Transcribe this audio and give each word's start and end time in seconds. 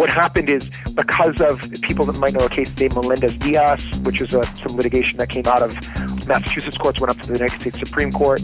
what 0.00 0.08
happened 0.08 0.48
is 0.48 0.70
because 0.94 1.38
of 1.42 1.70
people 1.82 2.06
that 2.06 2.18
might 2.18 2.32
know 2.32 2.46
a 2.46 2.48
case 2.48 2.74
named 2.78 2.94
Melendez 2.94 3.36
Diaz, 3.36 3.86
which 4.02 4.22
is 4.22 4.32
a, 4.32 4.42
some 4.56 4.74
litigation 4.74 5.18
that 5.18 5.28
came 5.28 5.46
out 5.46 5.60
of 5.60 5.74
Massachusetts 6.26 6.78
courts, 6.78 7.02
went 7.02 7.10
up 7.10 7.20
to 7.20 7.28
the 7.28 7.34
United 7.34 7.60
States 7.60 7.78
Supreme 7.78 8.10
Court. 8.10 8.40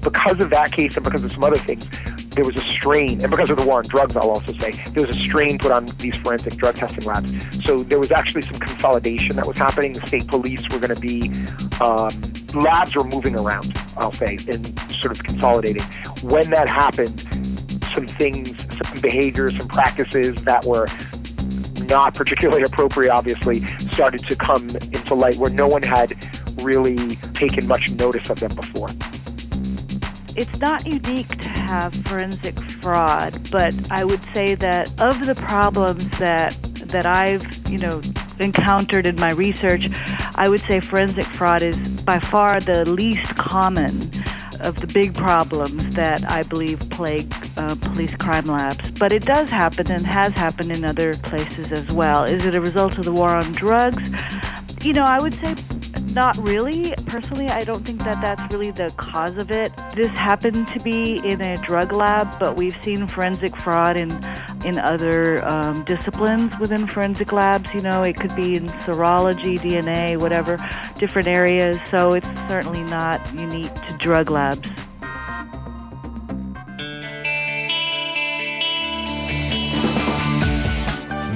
Because 0.00 0.38
of 0.38 0.50
that 0.50 0.70
case 0.70 0.94
and 0.96 1.02
because 1.02 1.24
of 1.24 1.32
some 1.32 1.42
other 1.42 1.58
things, 1.58 1.88
there 2.36 2.44
was 2.44 2.54
a 2.54 2.60
strain, 2.68 3.20
and 3.20 3.32
because 3.32 3.50
of 3.50 3.56
the 3.56 3.64
war 3.64 3.78
on 3.78 3.84
drugs, 3.88 4.14
I'll 4.14 4.30
also 4.30 4.52
say, 4.58 4.70
there 4.90 5.04
was 5.04 5.16
a 5.16 5.24
strain 5.24 5.58
put 5.58 5.72
on 5.72 5.86
these 5.98 6.14
forensic 6.18 6.54
drug 6.54 6.76
testing 6.76 7.04
labs. 7.04 7.32
So 7.64 7.78
there 7.78 7.98
was 7.98 8.12
actually 8.12 8.42
some 8.42 8.60
consolidation 8.60 9.34
that 9.34 9.46
was 9.46 9.58
happening. 9.58 9.94
The 9.94 10.06
state 10.06 10.28
police 10.28 10.62
were 10.70 10.78
going 10.78 10.94
to 10.94 11.00
be, 11.00 11.32
um, 11.80 12.62
labs 12.62 12.94
were 12.94 13.02
moving 13.02 13.36
around, 13.40 13.76
I'll 13.96 14.12
say, 14.12 14.38
and 14.46 14.78
sort 14.88 15.10
of 15.10 15.24
consolidating. 15.24 15.82
When 16.22 16.48
that 16.50 16.68
happened, 16.68 17.26
some 17.92 18.06
things, 18.06 18.61
some 18.72 19.00
behaviors, 19.00 19.56
some 19.56 19.68
practices 19.68 20.34
that 20.44 20.64
were 20.64 20.86
not 21.86 22.14
particularly 22.14 22.62
appropriate, 22.62 23.10
obviously, 23.10 23.60
started 23.92 24.20
to 24.28 24.36
come 24.36 24.68
into 24.68 25.14
light 25.14 25.36
where 25.36 25.50
no 25.50 25.68
one 25.68 25.82
had 25.82 26.12
really 26.62 26.96
taken 27.34 27.66
much 27.66 27.90
notice 27.92 28.28
of 28.30 28.40
them 28.40 28.54
before. 28.54 28.88
It's 30.34 30.58
not 30.60 30.86
unique 30.86 31.28
to 31.28 31.48
have 31.48 31.94
forensic 32.06 32.58
fraud, 32.80 33.50
but 33.50 33.74
I 33.90 34.04
would 34.04 34.24
say 34.32 34.54
that 34.54 34.88
of 35.00 35.26
the 35.26 35.34
problems 35.34 36.08
that 36.18 36.56
that 36.88 37.06
I've, 37.06 37.44
you 37.68 37.78
know, 37.78 38.00
encountered 38.40 39.06
in 39.06 39.16
my 39.16 39.32
research, 39.32 39.88
I 40.34 40.48
would 40.48 40.60
say 40.60 40.80
forensic 40.80 41.24
fraud 41.34 41.62
is 41.62 42.02
by 42.02 42.18
far 42.18 42.60
the 42.60 42.88
least 42.90 43.34
common 43.36 43.90
of 44.60 44.76
the 44.76 44.86
big 44.92 45.14
problems 45.14 45.94
that 45.96 46.30
I 46.30 46.42
believe 46.42 46.78
plague 46.90 47.32
uh, 47.56 47.74
police 47.76 48.14
crime 48.16 48.44
labs. 48.44 48.90
But 48.92 49.12
it 49.12 49.24
does 49.24 49.50
happen 49.50 49.90
and 49.90 50.04
has 50.06 50.32
happened 50.32 50.72
in 50.72 50.84
other 50.84 51.12
places 51.14 51.72
as 51.72 51.86
well. 51.92 52.24
Is 52.24 52.44
it 52.44 52.54
a 52.54 52.60
result 52.60 52.98
of 52.98 53.04
the 53.04 53.12
war 53.12 53.30
on 53.30 53.52
drugs? 53.52 54.14
You 54.82 54.92
know, 54.92 55.04
I 55.04 55.20
would 55.20 55.34
say 55.34 55.54
not 56.14 56.36
really. 56.38 56.94
Personally, 57.06 57.48
I 57.48 57.60
don't 57.60 57.84
think 57.84 58.00
that 58.00 58.20
that's 58.22 58.52
really 58.52 58.70
the 58.70 58.92
cause 58.96 59.36
of 59.36 59.50
it. 59.50 59.72
This 59.94 60.08
happened 60.08 60.66
to 60.68 60.80
be 60.80 61.16
in 61.24 61.40
a 61.40 61.56
drug 61.56 61.92
lab, 61.92 62.38
but 62.38 62.56
we've 62.56 62.76
seen 62.82 63.06
forensic 63.06 63.58
fraud 63.60 63.96
in 63.96 64.10
in 64.64 64.78
other 64.78 65.44
um, 65.48 65.84
disciplines 65.84 66.56
within 66.58 66.86
forensic 66.86 67.32
labs. 67.32 67.72
You 67.74 67.80
know, 67.80 68.02
it 68.02 68.16
could 68.16 68.34
be 68.36 68.56
in 68.56 68.66
serology, 68.84 69.58
DNA, 69.58 70.18
whatever, 70.20 70.56
different 70.96 71.28
areas. 71.28 71.78
So 71.90 72.12
it's 72.12 72.28
certainly 72.48 72.82
not 72.84 73.20
unique 73.38 73.74
to 73.74 73.96
drug 73.98 74.30
labs. 74.30 74.68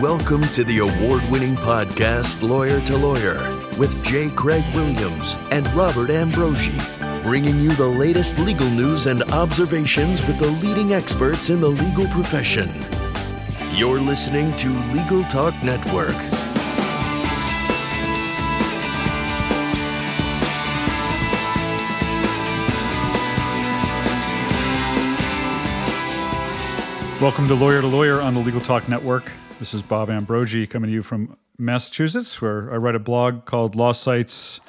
Welcome 0.01 0.43
to 0.49 0.63
the 0.63 0.81
award 0.81 1.23
winning 1.31 1.55
podcast, 1.55 2.47
Lawyer 2.47 2.83
to 2.83 2.99
Lawyer, 2.99 3.39
with 3.79 4.05
J. 4.05 4.29
Craig 4.29 4.63
Williams 4.75 5.39
and 5.51 5.67
Robert 5.73 6.11
Ambrogi, 6.11 6.77
bringing 7.23 7.59
you 7.61 7.71
the 7.71 7.87
latest 7.87 8.37
legal 8.37 8.69
news 8.69 9.07
and 9.07 9.23
observations 9.33 10.21
with 10.27 10.39
the 10.39 10.49
leading 10.49 10.93
experts 10.93 11.49
in 11.49 11.63
the 11.63 11.69
legal 11.71 12.07
profession. 12.09 12.69
You're 13.73 13.99
listening 13.99 14.55
to 14.57 14.79
Legal 14.93 15.25
Talk 15.25 15.55
Network. 15.63 16.15
Welcome 27.19 27.49
to 27.49 27.55
Lawyer 27.55 27.81
to 27.81 27.87
Lawyer 27.87 28.21
on 28.21 28.35
the 28.35 28.41
Legal 28.41 28.61
Talk 28.61 28.91
Network. 28.91 29.33
This 29.59 29.73
is 29.73 29.83
Bob 29.83 30.11
Ambrogi 30.11 30.69
coming 30.69 30.89
to 30.89 30.93
you 30.93 31.03
from 31.03 31.39
Massachusetts, 31.57 32.43
where 32.43 32.71
I 32.71 32.77
write 32.77 32.95
a 32.95 32.99
blog 32.99 33.47
called 33.47 33.75
Law 33.75 33.93
Sites. 33.93 34.61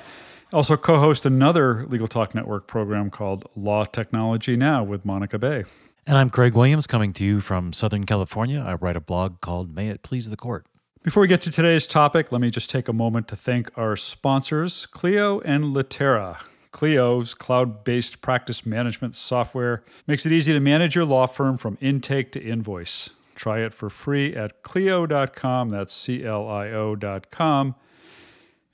Also, 0.54 0.78
co 0.78 0.98
host 1.00 1.26
another 1.26 1.86
Legal 1.88 2.08
Talk 2.08 2.34
Network 2.34 2.68
program 2.68 3.10
called 3.10 3.50
Law 3.54 3.84
Technology 3.84 4.56
Now 4.56 4.86
with 4.86 5.04
Monica 5.04 5.38
Bay. 5.38 5.66
And 6.06 6.18
I'm 6.18 6.30
Craig 6.30 6.54
Williams 6.54 6.88
coming 6.88 7.12
to 7.14 7.26
you 7.26 7.42
from 7.42 7.74
Southern 7.74 8.06
California. 8.06 8.64
I 8.66 8.76
write 8.76 8.96
a 8.96 9.02
blog 9.02 9.42
called 9.42 9.76
May 9.76 9.90
It 9.90 10.04
Please 10.04 10.30
the 10.30 10.38
Court. 10.38 10.66
Before 11.04 11.20
we 11.20 11.28
get 11.28 11.42
to 11.42 11.52
today's 11.52 11.86
topic, 11.86 12.32
let 12.32 12.40
me 12.40 12.50
just 12.50 12.70
take 12.70 12.88
a 12.88 12.94
moment 12.94 13.28
to 13.28 13.36
thank 13.36 13.70
our 13.78 13.98
sponsors, 13.98 14.86
Clio 14.86 15.42
and 15.42 15.74
Litera. 15.74 16.40
Clio's 16.72 17.34
cloud 17.34 17.84
based 17.84 18.22
practice 18.22 18.66
management 18.66 19.16
software 19.16 19.84
makes 20.08 20.26
it 20.26 20.32
easy 20.32 20.54
to 20.54 20.62
manage 20.62 20.96
your 20.96 21.06
law 21.06 21.26
firm 21.26 21.58
from 21.58 21.78
intake 21.82 22.32
to 22.32 22.42
invoice. 22.42 23.10
Try 23.38 23.60
it 23.60 23.74
for 23.74 23.90
free 23.90 24.36
at 24.36 24.62
Clio.com. 24.64 25.70
That's 25.70 25.94
C 25.94 26.26
L 26.26 26.50
I 26.50 26.72
O.com. 26.72 27.76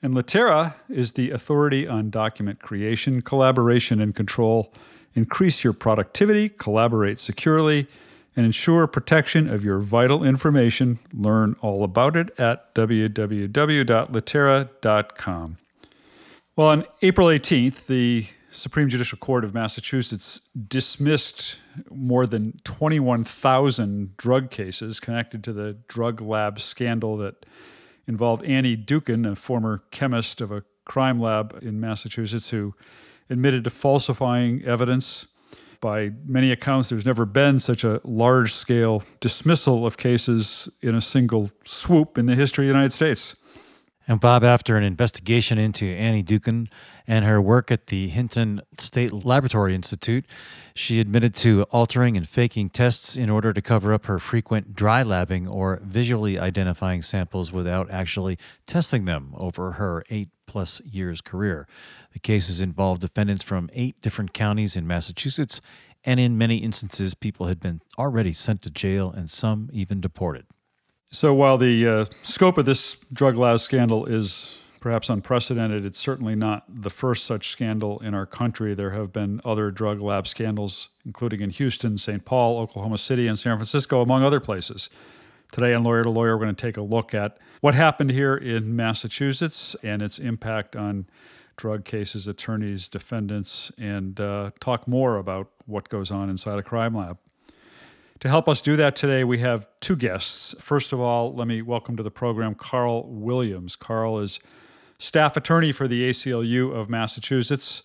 And 0.01 0.16
Litera 0.16 0.78
is 0.90 1.12
the 1.12 1.29
authority 1.31 1.85
on 1.85 2.09
document 2.09 2.62
creation, 2.62 3.22
collaboration, 3.22 4.00
and 4.00 4.16
control. 4.16 4.73
Increase 5.13 5.66
your 5.66 5.73
productivity, 5.73 6.47
collaborate 6.47 7.19
securely, 7.19 7.90
and 8.38 8.46
ensure 8.46 8.88
protection 8.88 9.50
of 9.50 9.66
your 9.66 9.79
vital 9.79 10.23
information. 10.23 11.00
Learn 11.13 11.57
all 11.62 11.84
about 11.84 12.16
it 12.16 12.31
at 12.40 12.73
www.litera.com. 12.73 15.57
Well, 16.56 16.68
on 16.68 16.85
April 17.02 17.28
18th, 17.28 17.88
the 17.88 18.28
Supreme 18.53 18.88
Judicial 18.88 19.18
Court 19.18 19.44
of 19.44 19.53
Massachusetts 19.53 20.40
dismissed 20.68 21.59
more 21.90 22.28
than 22.28 22.59
21,000 22.64 24.16
drug 24.16 24.52
cases 24.52 25.00
connected 25.00 25.44
to 25.44 25.53
the 25.53 25.78
drug 25.88 26.22
lab 26.22 26.59
scandal 26.59 27.18
that 27.18 27.47
involved 28.08 28.46
Annie 28.46 28.78
Dookhan, 28.78 29.30
a 29.30 29.36
former 29.36 29.84
chemist 29.90 30.40
of 30.40 30.52
a 30.52 30.64
crime 30.86 31.19
lab 31.19 31.58
in 31.64 31.80
Massachusetts, 31.80 32.52
who 32.52 32.75
admitted 33.28 33.64
to 33.64 33.72
falsifying 33.72 34.64
evidence. 34.66 35.25
By 35.81 36.12
many 36.25 36.52
accounts, 36.52 36.90
there's 36.90 37.06
never 37.06 37.25
been 37.25 37.58
such 37.58 37.84
a 37.84 38.02
large 38.03 38.53
scale 38.53 39.03
dismissal 39.20 39.85
of 39.85 39.97
cases 39.97 40.70
in 40.81 40.94
a 40.94 41.02
single 41.02 41.50
swoop 41.64 42.18
in 42.18 42.28
the 42.28 42.35
history 42.35 42.66
of 42.66 42.68
the 42.68 42.74
United 42.74 42.94
States. 42.94 43.35
And 44.08 44.20
Bob, 44.20 44.44
after 44.44 44.75
an 44.78 44.84
investigation 44.84 45.58
into 45.58 45.85
Annie 45.85 46.24
Dookhan 46.24 46.68
and 47.08 47.25
her 47.25 47.41
work 47.41 47.72
at 47.72 47.88
the 47.88 48.08
Hinton 48.08 48.62
State 48.78 49.25
Laboratory 49.25 49.75
Institute, 49.75 50.25
she 50.75 51.00
admitted 51.00 51.36
to 51.36 51.64
altering 51.64 52.18
and 52.18 52.28
faking 52.28 52.69
tests 52.69 53.16
in 53.16 53.30
order 53.30 53.53
to 53.53 53.62
cover 53.62 53.94
up 53.94 54.06
her 54.06 54.19
frequent 54.19 54.75
dry 54.75 55.03
labbing 55.03 55.50
or 55.50 55.80
visually 55.84 56.40
identifying 56.40 57.02
samples 57.02 57.52
without 57.52 57.90
actually 57.91 58.38
testing 58.66 59.06
them 59.06 59.34
over 59.38 59.74
her 59.74 60.03
eight 60.09 60.30
plus 60.47 60.81
years 60.81 61.22
career. 61.22 61.68
The 62.14 62.19
cases 62.19 62.62
involved 62.62 63.02
defendants 63.02 63.44
from 63.44 63.70
eight 63.74 64.02
different 64.02 64.34
counties 64.34 64.75
in 64.75 64.88
Massachusetts, 64.88 65.62
and 66.03 66.20
in 66.20 66.38
many 66.38 66.58
instances, 66.58 67.14
people 67.14 67.47
had 67.47 67.59
been 67.59 67.81
already 67.97 68.34
sent 68.34 68.62
to 68.64 68.70
jail 68.70 69.12
and 69.12 69.30
some 69.30 69.70
even 69.72 70.02
deported. 70.02 70.46
So 71.12 71.34
while 71.34 71.58
the 71.58 71.88
uh, 71.88 72.06
scope 72.24 72.58
of 72.58 72.66
this 72.66 72.97
drug 73.14 73.38
lab 73.38 73.59
scandal 73.59 74.06
is 74.06 74.62
perhaps 74.83 75.09
unprecedented, 75.09 75.85
it's 75.85 75.97
certainly 75.97 76.35
not 76.35 76.66
the 76.67 76.89
first 76.89 77.23
such 77.23 77.47
scandal 77.47 77.99
in 77.99 78.13
our 78.13 78.25
country. 78.25 78.73
There 78.73 78.89
have 78.89 79.13
been 79.13 79.39
other 79.45 79.71
drug 79.71 80.01
lab 80.01 80.27
scandals, 80.27 80.89
including 81.05 81.39
in 81.39 81.51
Houston, 81.51 81.97
St. 81.97 82.25
Paul, 82.25 82.59
Oklahoma 82.59 82.97
City, 82.97 83.25
and 83.25 83.39
San 83.39 83.55
Francisco, 83.55 84.01
among 84.01 84.23
other 84.23 84.41
places. 84.41 84.89
Today 85.53 85.73
on 85.73 85.85
Lawyer 85.85 86.03
to 86.03 86.09
Lawyer, 86.09 86.35
we're 86.35 86.43
going 86.43 86.53
to 86.53 86.61
take 86.61 86.75
a 86.75 86.81
look 86.81 87.13
at 87.13 87.38
what 87.61 87.75
happened 87.75 88.11
here 88.11 88.35
in 88.35 88.75
Massachusetts 88.75 89.73
and 89.83 90.01
its 90.01 90.19
impact 90.19 90.75
on 90.75 91.05
drug 91.55 91.85
cases, 91.85 92.27
attorneys, 92.27 92.89
defendants, 92.89 93.72
and 93.77 94.19
uh, 94.19 94.51
talk 94.59 94.85
more 94.85 95.16
about 95.16 95.49
what 95.66 95.88
goes 95.88 96.11
on 96.11 96.29
inside 96.29 96.59
a 96.59 96.63
crime 96.63 96.93
lab. 96.93 97.17
To 98.19 98.27
help 98.27 98.49
us 98.49 98.61
do 98.61 98.75
that 98.75 98.97
today, 98.97 99.23
we 99.23 99.39
have 99.39 99.66
two 99.79 99.96
guests. 99.96 100.53
First 100.59 100.91
of 100.91 100.99
all, 100.99 101.34
let 101.34 101.47
me 101.47 101.61
welcome 101.61 101.96
to 101.96 102.03
the 102.03 102.11
program 102.11 102.53
Carl 102.53 103.08
Williams. 103.08 103.78
Carl 103.78 104.19
is 104.19 104.41
staff 104.97 105.35
attorney 105.37 105.72
for 105.72 105.87
the 105.87 106.09
ACLU 106.09 106.73
of 106.73 106.90
Massachusetts. 106.90 107.84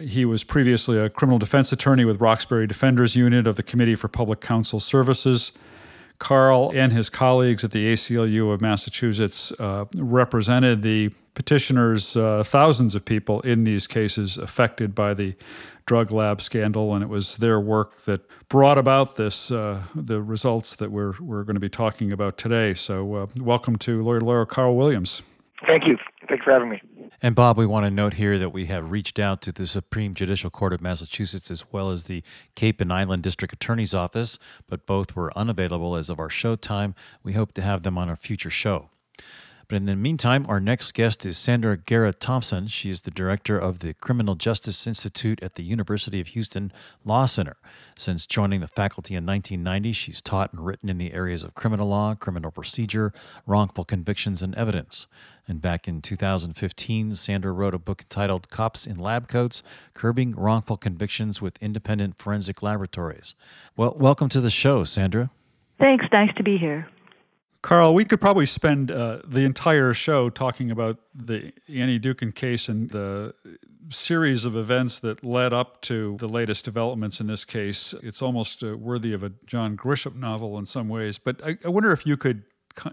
He 0.00 0.24
was 0.24 0.44
previously 0.44 0.98
a 0.98 1.10
criminal 1.10 1.38
defense 1.38 1.72
attorney 1.72 2.04
with 2.04 2.20
Roxbury 2.20 2.66
Defenders 2.66 3.16
Unit 3.16 3.46
of 3.46 3.56
the 3.56 3.62
Committee 3.62 3.94
for 3.94 4.08
Public 4.08 4.40
Counsel 4.40 4.80
Services. 4.80 5.52
Carl 6.18 6.72
and 6.74 6.92
his 6.92 7.08
colleagues 7.08 7.62
at 7.62 7.70
the 7.70 7.92
ACLU 7.92 8.52
of 8.52 8.60
Massachusetts 8.60 9.52
uh, 9.52 9.84
represented 9.96 10.82
the 10.82 11.10
petitioners, 11.34 12.16
uh, 12.16 12.42
thousands 12.44 12.96
of 12.96 13.04
people 13.04 13.40
in 13.42 13.62
these 13.62 13.86
cases 13.86 14.36
affected 14.36 14.94
by 14.94 15.14
the 15.14 15.36
drug 15.86 16.10
lab 16.10 16.40
scandal, 16.40 16.94
and 16.94 17.04
it 17.04 17.08
was 17.08 17.36
their 17.36 17.60
work 17.60 18.04
that 18.04 18.20
brought 18.48 18.78
about 18.78 19.16
this, 19.16 19.50
uh, 19.50 19.82
the 19.94 20.20
results 20.20 20.74
that 20.76 20.90
we're, 20.90 21.14
we're 21.20 21.44
going 21.44 21.54
to 21.54 21.60
be 21.60 21.68
talking 21.68 22.12
about 22.12 22.36
today. 22.36 22.74
So, 22.74 23.14
uh, 23.14 23.26
welcome 23.40 23.76
to 23.76 24.02
Lawyer 24.02 24.20
Lawyer 24.20 24.44
Carl 24.44 24.76
Williams. 24.76 25.22
Thank 25.66 25.86
you. 25.86 25.96
Thanks 26.28 26.44
for 26.44 26.52
having 26.52 26.70
me. 26.70 26.80
And 27.20 27.34
Bob, 27.34 27.58
we 27.58 27.66
want 27.66 27.84
to 27.84 27.90
note 27.90 28.14
here 28.14 28.38
that 28.38 28.50
we 28.50 28.66
have 28.66 28.90
reached 28.90 29.18
out 29.18 29.42
to 29.42 29.52
the 29.52 29.66
Supreme 29.66 30.14
Judicial 30.14 30.50
Court 30.50 30.72
of 30.72 30.80
Massachusetts 30.80 31.50
as 31.50 31.64
well 31.72 31.90
as 31.90 32.04
the 32.04 32.22
Cape 32.54 32.80
and 32.80 32.92
Island 32.92 33.22
District 33.22 33.52
Attorney's 33.52 33.92
Office, 33.92 34.38
but 34.68 34.86
both 34.86 35.16
were 35.16 35.36
unavailable 35.36 35.96
as 35.96 36.08
of 36.08 36.20
our 36.20 36.30
show 36.30 36.54
time. 36.54 36.94
We 37.24 37.32
hope 37.32 37.52
to 37.54 37.62
have 37.62 37.82
them 37.82 37.98
on 37.98 38.08
a 38.08 38.16
future 38.16 38.50
show. 38.50 38.90
But 39.68 39.76
in 39.76 39.84
the 39.84 39.96
meantime, 39.96 40.46
our 40.48 40.60
next 40.60 40.94
guest 40.94 41.26
is 41.26 41.36
Sandra 41.36 41.76
Guerra 41.76 42.14
Thompson. 42.14 42.68
She 42.68 42.88
is 42.88 43.02
the 43.02 43.10
director 43.10 43.58
of 43.58 43.80
the 43.80 43.92
Criminal 43.92 44.34
Justice 44.34 44.86
Institute 44.86 45.42
at 45.42 45.56
the 45.56 45.62
University 45.62 46.22
of 46.22 46.28
Houston 46.28 46.72
Law 47.04 47.26
Center. 47.26 47.56
Since 47.94 48.26
joining 48.26 48.60
the 48.60 48.66
faculty 48.66 49.14
in 49.14 49.26
1990, 49.26 49.92
she's 49.92 50.22
taught 50.22 50.54
and 50.54 50.64
written 50.64 50.88
in 50.88 50.96
the 50.96 51.12
areas 51.12 51.44
of 51.44 51.54
criminal 51.54 51.88
law, 51.88 52.14
criminal 52.14 52.50
procedure, 52.50 53.12
wrongful 53.46 53.84
convictions, 53.84 54.42
and 54.42 54.54
evidence. 54.54 55.06
And 55.48 55.62
back 55.62 55.88
in 55.88 56.02
2015, 56.02 57.14
Sandra 57.14 57.52
wrote 57.52 57.74
a 57.74 57.78
book 57.78 58.02
entitled 58.02 58.50
Cops 58.50 58.86
in 58.86 58.98
Lab 58.98 59.28
Coats 59.28 59.62
Curbing 59.94 60.34
Wrongful 60.36 60.76
Convictions 60.76 61.40
with 61.40 61.56
Independent 61.62 62.18
Forensic 62.18 62.62
Laboratories. 62.62 63.34
Well, 63.74 63.96
welcome 63.98 64.28
to 64.28 64.42
the 64.42 64.50
show, 64.50 64.84
Sandra. 64.84 65.30
Thanks. 65.78 66.04
Nice 66.12 66.34
to 66.36 66.42
be 66.42 66.58
here. 66.58 66.88
Carl, 67.62 67.92
we 67.92 68.04
could 68.04 68.20
probably 68.20 68.46
spend 68.46 68.90
uh, 68.90 69.18
the 69.24 69.40
entire 69.40 69.92
show 69.92 70.30
talking 70.30 70.70
about 70.70 70.98
the 71.14 71.52
Annie 71.68 71.98
Dookhan 71.98 72.34
case 72.34 72.68
and 72.68 72.90
the 72.90 73.34
series 73.90 74.44
of 74.44 74.54
events 74.54 74.98
that 75.00 75.24
led 75.24 75.52
up 75.52 75.80
to 75.82 76.16
the 76.20 76.28
latest 76.28 76.64
developments 76.64 77.20
in 77.20 77.26
this 77.26 77.44
case. 77.44 77.94
It's 78.02 78.22
almost 78.22 78.62
uh, 78.62 78.76
worthy 78.76 79.12
of 79.12 79.24
a 79.24 79.32
John 79.44 79.76
Grisham 79.76 80.16
novel 80.16 80.58
in 80.58 80.66
some 80.66 80.88
ways. 80.88 81.18
But 81.18 81.44
I, 81.44 81.58
I 81.64 81.68
wonder 81.68 81.90
if 81.90 82.06
you 82.06 82.16
could, 82.16 82.44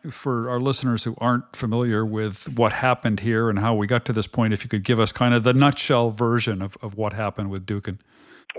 for 0.09 0.49
our 0.49 0.59
listeners 0.59 1.03
who 1.03 1.15
aren't 1.19 1.55
familiar 1.55 2.05
with 2.05 2.49
what 2.57 2.71
happened 2.71 3.21
here 3.21 3.49
and 3.49 3.59
how 3.59 3.75
we 3.75 3.87
got 3.87 4.05
to 4.05 4.13
this 4.13 4.27
point, 4.27 4.53
if 4.53 4.63
you 4.63 4.69
could 4.69 4.83
give 4.83 4.99
us 4.99 5.11
kind 5.11 5.33
of 5.33 5.43
the 5.43 5.53
nutshell 5.53 6.11
version 6.11 6.61
of, 6.61 6.77
of 6.81 6.95
what 6.95 7.13
happened 7.13 7.49
with 7.49 7.65
Dookhan. 7.65 7.99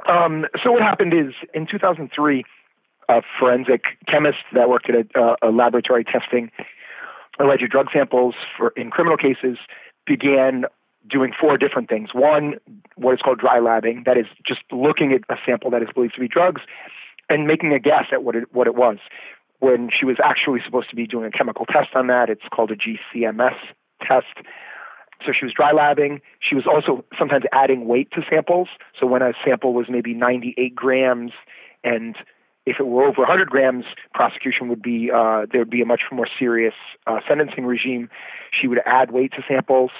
Um, 0.08 0.46
so 0.62 0.72
what 0.72 0.82
happened 0.82 1.12
is 1.14 1.34
in 1.54 1.66
2003, 1.70 2.44
a 3.08 3.22
forensic 3.38 3.82
chemist 4.08 4.38
that 4.52 4.68
worked 4.68 4.90
at 4.90 5.06
a, 5.14 5.36
a 5.42 5.50
laboratory 5.50 6.04
testing 6.04 6.50
alleged 7.38 7.70
drug 7.70 7.88
samples 7.92 8.34
for 8.56 8.70
in 8.76 8.90
criminal 8.90 9.16
cases 9.16 9.58
began 10.06 10.64
doing 11.08 11.32
four 11.38 11.56
different 11.56 11.88
things. 11.88 12.10
One, 12.14 12.54
what 12.96 13.14
is 13.14 13.20
called 13.22 13.38
dry 13.38 13.58
labbing, 13.60 14.04
that 14.06 14.16
is 14.16 14.26
just 14.46 14.60
looking 14.72 15.12
at 15.12 15.20
a 15.28 15.38
sample 15.44 15.70
that 15.70 15.82
is 15.82 15.88
believed 15.94 16.14
to 16.14 16.20
be 16.20 16.28
drugs 16.28 16.62
and 17.28 17.46
making 17.46 17.72
a 17.72 17.78
guess 17.78 18.06
at 18.12 18.22
what 18.22 18.36
it 18.36 18.52
what 18.52 18.66
it 18.66 18.74
was. 18.74 18.98
When 19.60 19.88
she 19.98 20.04
was 20.04 20.16
actually 20.22 20.60
supposed 20.64 20.90
to 20.90 20.96
be 20.96 21.06
doing 21.06 21.24
a 21.26 21.30
chemical 21.30 21.66
test 21.66 21.94
on 21.94 22.08
that, 22.08 22.28
it's 22.28 22.42
called 22.52 22.70
a 22.70 22.76
GCMS 22.76 23.56
test. 24.06 24.46
So 25.24 25.32
she 25.38 25.46
was 25.46 25.54
dry 25.54 25.72
labbing. 25.72 26.20
She 26.40 26.54
was 26.54 26.64
also 26.66 27.04
sometimes 27.18 27.44
adding 27.52 27.86
weight 27.88 28.10
to 28.12 28.22
samples. 28.28 28.68
So 28.98 29.06
when 29.06 29.22
a 29.22 29.32
sample 29.44 29.72
was 29.72 29.86
maybe 29.88 30.12
98 30.12 30.74
grams 30.74 31.32
and 31.82 32.16
if 32.66 32.80
it 32.80 32.86
were 32.86 33.04
over 33.04 33.20
100 33.22 33.48
grams, 33.48 33.84
prosecution 34.12 34.68
would 34.68 34.82
be 34.82 35.10
uh, 35.14 35.46
there 35.50 35.60
would 35.60 35.70
be 35.70 35.80
a 35.80 35.86
much 35.86 36.02
more 36.10 36.26
serious 36.38 36.74
uh, 37.06 37.20
sentencing 37.26 37.64
regime. 37.64 38.10
She 38.50 38.66
would 38.66 38.80
add 38.84 39.12
weight 39.12 39.32
to 39.32 39.42
samples. 39.48 39.92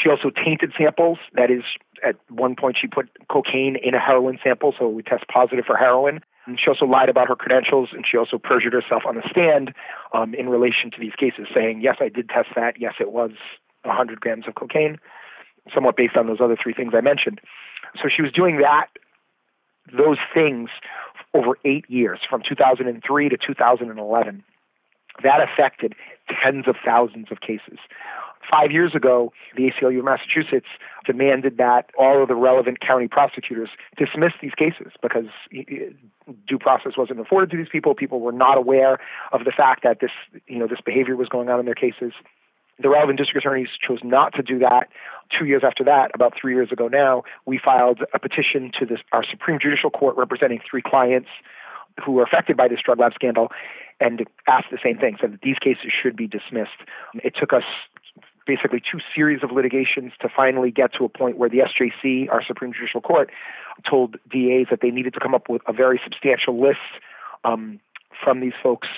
She 0.00 0.08
also 0.08 0.30
tainted 0.30 0.72
samples. 0.78 1.18
That 1.34 1.50
is, 1.50 1.64
at 2.06 2.14
one 2.30 2.54
point, 2.54 2.76
she 2.80 2.86
put 2.86 3.10
cocaine 3.28 3.76
in 3.82 3.94
a 3.94 3.98
heroin 3.98 4.38
sample, 4.44 4.72
so 4.78 4.88
we 4.88 5.02
test 5.02 5.24
positive 5.26 5.64
for 5.66 5.76
heroin. 5.76 6.20
And 6.48 6.58
she 6.58 6.70
also 6.70 6.86
lied 6.86 7.10
about 7.10 7.28
her 7.28 7.36
credentials, 7.36 7.90
and 7.92 8.06
she 8.10 8.16
also 8.16 8.38
perjured 8.38 8.72
herself 8.72 9.02
on 9.06 9.16
the 9.16 9.22
stand 9.30 9.74
um, 10.14 10.32
in 10.32 10.48
relation 10.48 10.90
to 10.90 10.98
these 10.98 11.12
cases, 11.12 11.46
saying, 11.54 11.82
"Yes, 11.82 11.96
I 12.00 12.08
did 12.08 12.30
test 12.30 12.48
that. 12.56 12.80
Yes, 12.80 12.94
it 12.98 13.12
was 13.12 13.32
100 13.84 14.18
grams 14.20 14.48
of 14.48 14.54
cocaine." 14.54 14.98
Somewhat 15.74 15.96
based 15.98 16.16
on 16.16 16.26
those 16.26 16.40
other 16.40 16.56
three 16.60 16.72
things 16.72 16.94
I 16.96 17.02
mentioned. 17.02 17.42
So 18.02 18.08
she 18.08 18.22
was 18.22 18.32
doing 18.32 18.56
that, 18.58 18.86
those 19.92 20.16
things 20.32 20.70
over 21.34 21.58
eight 21.66 21.84
years, 21.88 22.20
from 22.28 22.42
2003 22.48 23.28
to 23.28 23.36
2011. 23.36 24.44
That 25.22 25.40
affected 25.42 25.94
tens 26.42 26.66
of 26.66 26.76
thousands 26.82 27.26
of 27.30 27.40
cases. 27.40 27.78
Five 28.50 28.70
years 28.70 28.94
ago, 28.94 29.32
the 29.56 29.70
ACLU 29.70 29.98
of 29.98 30.04
Massachusetts 30.04 30.68
demanded 31.04 31.58
that 31.58 31.90
all 31.98 32.22
of 32.22 32.28
the 32.28 32.34
relevant 32.34 32.80
county 32.80 33.06
prosecutors 33.06 33.68
dismiss 33.96 34.32
these 34.40 34.52
cases 34.56 34.92
because 35.02 35.26
due 35.52 36.58
process 36.58 36.92
wasn't 36.96 37.20
afforded 37.20 37.50
to 37.50 37.56
these 37.56 37.68
people. 37.70 37.94
People 37.94 38.20
were 38.20 38.32
not 38.32 38.56
aware 38.56 38.98
of 39.32 39.44
the 39.44 39.52
fact 39.54 39.82
that 39.82 40.00
this, 40.00 40.10
you 40.46 40.58
know, 40.58 40.66
this 40.66 40.80
behavior 40.84 41.16
was 41.16 41.28
going 41.28 41.48
on 41.48 41.60
in 41.60 41.66
their 41.66 41.74
cases. 41.74 42.12
The 42.80 42.88
relevant 42.88 43.18
district 43.18 43.44
attorneys 43.44 43.68
chose 43.86 43.98
not 44.04 44.32
to 44.34 44.42
do 44.42 44.58
that. 44.60 44.88
Two 45.36 45.44
years 45.44 45.62
after 45.66 45.84
that, 45.84 46.10
about 46.14 46.32
three 46.40 46.54
years 46.54 46.70
ago 46.70 46.88
now, 46.88 47.24
we 47.44 47.60
filed 47.62 48.00
a 48.14 48.18
petition 48.18 48.70
to 48.78 48.86
this, 48.86 49.00
our 49.12 49.24
Supreme 49.28 49.58
Judicial 49.60 49.90
Court 49.90 50.16
representing 50.16 50.60
three 50.68 50.82
clients 50.82 51.28
who 52.04 52.12
were 52.12 52.22
affected 52.22 52.56
by 52.56 52.68
this 52.68 52.78
drug 52.84 53.00
lab 53.00 53.12
scandal 53.14 53.48
and 54.00 54.24
asked 54.46 54.68
the 54.70 54.78
same 54.82 54.96
thing, 54.96 55.16
said 55.20 55.32
that 55.32 55.40
these 55.42 55.58
cases 55.58 55.90
should 55.90 56.16
be 56.16 56.28
dismissed. 56.28 56.78
It 57.14 57.34
took 57.38 57.52
us 57.52 57.64
basically 58.48 58.80
two 58.80 58.98
series 59.14 59.44
of 59.44 59.52
litigations 59.52 60.12
to 60.20 60.28
finally 60.34 60.70
get 60.70 60.90
to 60.94 61.04
a 61.04 61.08
point 61.08 61.36
where 61.36 61.50
the 61.50 61.58
SJC, 61.58 62.32
our 62.32 62.42
Supreme 62.44 62.72
Judicial 62.72 63.02
Court, 63.02 63.30
told 63.88 64.14
DAs 64.32 64.66
that 64.70 64.80
they 64.82 64.90
needed 64.90 65.12
to 65.14 65.20
come 65.20 65.34
up 65.34 65.48
with 65.48 65.62
a 65.68 65.72
very 65.72 66.00
substantial 66.02 66.60
list 66.60 66.78
um, 67.44 67.78
from 68.24 68.40
these 68.40 68.54
folks 68.60 68.88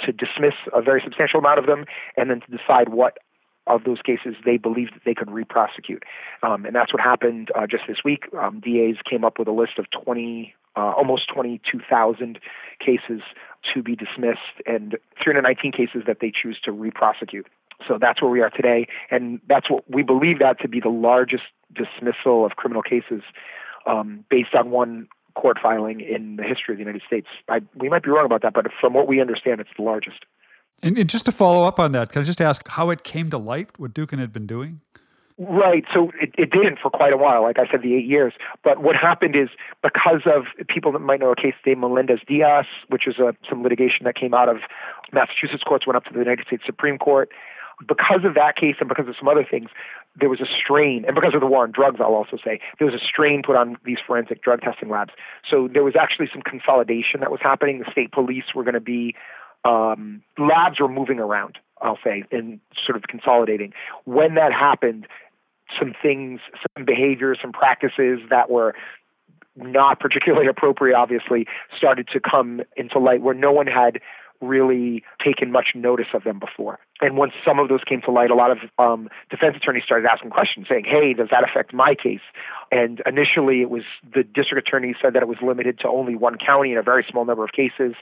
to 0.00 0.10
dismiss 0.10 0.54
a 0.72 0.82
very 0.82 1.00
substantial 1.04 1.38
amount 1.38 1.58
of 1.58 1.66
them 1.66 1.84
and 2.16 2.30
then 2.30 2.40
to 2.40 2.50
decide 2.50 2.88
what 2.88 3.18
of 3.66 3.84
those 3.84 3.98
cases 4.04 4.34
they 4.44 4.56
believed 4.56 4.94
that 4.94 5.02
they 5.04 5.14
could 5.14 5.30
re-prosecute. 5.30 6.02
Um, 6.42 6.66
and 6.66 6.74
that's 6.74 6.92
what 6.92 7.00
happened 7.00 7.50
uh, 7.54 7.66
just 7.66 7.84
this 7.88 7.98
week. 8.04 8.24
Um, 8.34 8.60
DAs 8.60 8.96
came 9.08 9.24
up 9.24 9.38
with 9.38 9.48
a 9.48 9.52
list 9.52 9.78
of 9.78 9.86
20, 9.90 10.54
uh, 10.76 10.80
almost 10.80 11.32
22,000 11.32 12.38
cases 12.78 13.22
to 13.72 13.82
be 13.82 13.96
dismissed 13.96 14.60
and 14.66 14.96
319 15.22 15.72
cases 15.72 16.02
that 16.06 16.18
they 16.20 16.30
choose 16.30 16.58
to 16.64 16.72
re-prosecute. 16.72 17.46
So 17.86 17.98
that's 18.00 18.22
where 18.22 18.30
we 18.30 18.40
are 18.40 18.50
today. 18.50 18.86
And 19.10 19.40
that's 19.48 19.70
what 19.70 19.88
we 19.90 20.02
believe 20.02 20.38
that 20.38 20.60
to 20.60 20.68
be 20.68 20.80
the 20.80 20.88
largest 20.88 21.44
dismissal 21.74 22.44
of 22.44 22.52
criminal 22.52 22.82
cases 22.82 23.22
um, 23.86 24.24
based 24.30 24.54
on 24.54 24.70
one 24.70 25.08
court 25.34 25.58
filing 25.62 26.00
in 26.00 26.36
the 26.36 26.42
history 26.44 26.74
of 26.74 26.78
the 26.78 26.82
United 26.82 27.02
States. 27.06 27.26
I, 27.48 27.60
we 27.74 27.88
might 27.88 28.02
be 28.02 28.10
wrong 28.10 28.24
about 28.24 28.42
that, 28.42 28.54
but 28.54 28.66
from 28.80 28.94
what 28.94 29.08
we 29.08 29.20
understand, 29.20 29.60
it's 29.60 29.70
the 29.76 29.82
largest. 29.82 30.24
And, 30.82 30.98
and, 30.98 31.08
just 31.08 31.24
to 31.26 31.32
follow 31.32 31.66
up 31.66 31.80
on 31.80 31.92
that, 31.92 32.12
can 32.12 32.22
I 32.22 32.24
just 32.24 32.40
ask 32.40 32.66
how 32.68 32.90
it 32.90 33.04
came 33.04 33.30
to 33.30 33.38
light 33.38 33.78
what 33.78 33.94
Dookhan 33.94 34.18
had 34.18 34.32
been 34.32 34.46
doing? 34.46 34.80
Right. 35.36 35.84
So 35.92 36.12
it, 36.20 36.32
it 36.38 36.50
didn't 36.52 36.78
for 36.80 36.90
quite 36.90 37.12
a 37.12 37.16
while, 37.16 37.42
like 37.42 37.58
I 37.58 37.68
said, 37.68 37.82
the 37.82 37.94
eight 37.94 38.06
years. 38.06 38.34
But 38.62 38.82
what 38.82 38.94
happened 38.94 39.34
is 39.34 39.48
because 39.82 40.22
of 40.26 40.44
people 40.68 40.92
that 40.92 41.00
might 41.00 41.18
know 41.18 41.32
a 41.32 41.36
case 41.36 41.54
named 41.66 41.80
Melendez 41.80 42.20
Diaz, 42.28 42.66
which 42.88 43.08
is 43.08 43.18
a, 43.18 43.34
some 43.48 43.62
litigation 43.62 44.04
that 44.04 44.14
came 44.14 44.32
out 44.32 44.48
of 44.48 44.58
Massachusetts 45.12 45.64
courts, 45.66 45.88
went 45.88 45.96
up 45.96 46.04
to 46.04 46.12
the 46.12 46.20
United 46.20 46.46
States 46.46 46.62
Supreme 46.64 46.98
Court. 46.98 47.30
Because 47.86 48.24
of 48.24 48.34
that 48.34 48.56
case 48.56 48.76
and 48.80 48.88
because 48.88 49.08
of 49.08 49.14
some 49.18 49.28
other 49.28 49.46
things, 49.48 49.68
there 50.18 50.28
was 50.28 50.40
a 50.40 50.46
strain, 50.46 51.04
and 51.06 51.14
because 51.14 51.34
of 51.34 51.40
the 51.40 51.46
war 51.46 51.64
on 51.64 51.72
drugs, 51.72 51.98
I'll 52.00 52.14
also 52.14 52.36
say, 52.44 52.60
there 52.78 52.86
was 52.86 52.94
a 52.94 53.04
strain 53.04 53.42
put 53.44 53.56
on 53.56 53.76
these 53.84 53.98
forensic 54.06 54.42
drug 54.42 54.60
testing 54.60 54.88
labs. 54.88 55.12
So 55.50 55.68
there 55.72 55.82
was 55.82 55.94
actually 55.98 56.28
some 56.32 56.42
consolidation 56.42 57.20
that 57.20 57.32
was 57.32 57.40
happening. 57.42 57.80
The 57.80 57.90
state 57.90 58.12
police 58.12 58.44
were 58.54 58.62
going 58.62 58.74
to 58.74 58.80
be 58.80 59.14
um, 59.64 60.22
labs 60.38 60.78
were 60.78 60.88
moving 60.88 61.18
around, 61.18 61.58
I'll 61.80 61.98
say, 62.04 62.24
and 62.30 62.60
sort 62.84 62.96
of 62.96 63.04
consolidating. 63.04 63.72
When 64.04 64.34
that 64.34 64.52
happened, 64.52 65.06
some 65.78 65.94
things, 66.00 66.40
some 66.76 66.84
behaviors, 66.84 67.38
some 67.40 67.52
practices 67.52 68.20
that 68.30 68.50
were 68.50 68.74
not 69.56 70.00
particularly 70.00 70.48
appropriate, 70.48 70.96
obviously, 70.96 71.46
started 71.76 72.08
to 72.12 72.20
come 72.20 72.60
into 72.76 72.98
light 72.98 73.22
where 73.22 73.34
no 73.34 73.52
one 73.52 73.66
had 73.66 74.00
really 74.46 75.02
taken 75.24 75.50
much 75.50 75.68
notice 75.74 76.08
of 76.14 76.24
them 76.24 76.38
before. 76.38 76.78
And 77.00 77.16
once 77.16 77.32
some 77.44 77.58
of 77.58 77.68
those 77.68 77.82
came 77.88 78.00
to 78.02 78.10
light, 78.10 78.30
a 78.30 78.34
lot 78.34 78.50
of 78.50 78.58
um, 78.78 79.08
defense 79.30 79.56
attorneys 79.56 79.84
started 79.84 80.06
asking 80.06 80.30
questions, 80.30 80.66
saying, 80.68 80.84
"Hey, 80.84 81.12
does 81.14 81.28
that 81.30 81.44
affect 81.44 81.72
my 81.72 81.94
case?" 81.94 82.24
And 82.70 83.02
initially, 83.06 83.62
it 83.62 83.70
was 83.70 83.82
the 84.02 84.22
district 84.22 84.68
attorney 84.68 84.94
said 85.00 85.14
that 85.14 85.22
it 85.22 85.28
was 85.28 85.38
limited 85.42 85.78
to 85.80 85.88
only 85.88 86.14
one 86.14 86.38
county 86.38 86.72
in 86.72 86.78
a 86.78 86.82
very 86.82 87.04
small 87.10 87.24
number 87.24 87.44
of 87.44 87.52
cases. 87.52 87.94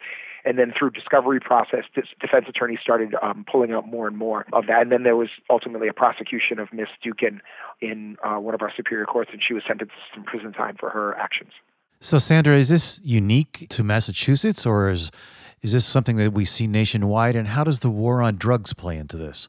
And 0.45 0.59
then 0.59 0.73
through 0.77 0.91
discovery 0.91 1.39
process, 1.39 1.85
defense 1.95 2.47
attorneys 2.49 2.81
started 2.81 3.15
um, 3.23 3.45
pulling 3.51 3.73
out 3.73 3.87
more 3.87 4.09
and 4.09 4.17
more 4.17 4.45
of 4.53 4.67
that. 4.67 4.83
And 4.83 4.91
then 4.91 5.05
there 5.05 5.15
was 5.15 5.29
ultimately 5.49 5.87
a 5.87 5.93
prosecution 5.93 6.59
of 6.59 6.73
Miss 6.73 6.89
Dookhan 7.05 7.39
in 7.81 8.17
uh, 8.25 8.41
one 8.41 8.55
of 8.55 8.61
our 8.61 8.73
superior 8.77 9.07
courts, 9.07 9.31
and 9.33 9.41
she 9.47 9.55
was 9.55 9.63
sentenced 9.67 9.95
to 9.95 10.17
some 10.17 10.25
prison 10.25 10.53
time 10.53 10.77
for 10.79 10.91
her 10.91 11.15
actions. 11.17 11.53
So, 12.01 12.19
Sandra, 12.19 12.57
is 12.57 12.69
this 12.69 13.01
unique 13.05 13.67
to 13.71 13.85
Massachusetts, 13.85 14.67
or 14.67 14.91
is 14.91 15.13
is 15.63 15.73
this 15.73 15.85
something 15.85 16.17
that 16.17 16.33
we 16.33 16.45
see 16.45 16.67
nationwide? 16.67 17.37
And 17.37 17.49
how 17.49 17.65
does 17.65 17.81
the 17.81 17.91
war 17.91 18.21
on 18.21 18.37
drugs 18.37 18.73
play 18.73 18.97
into 18.97 19.17
this? 19.17 19.49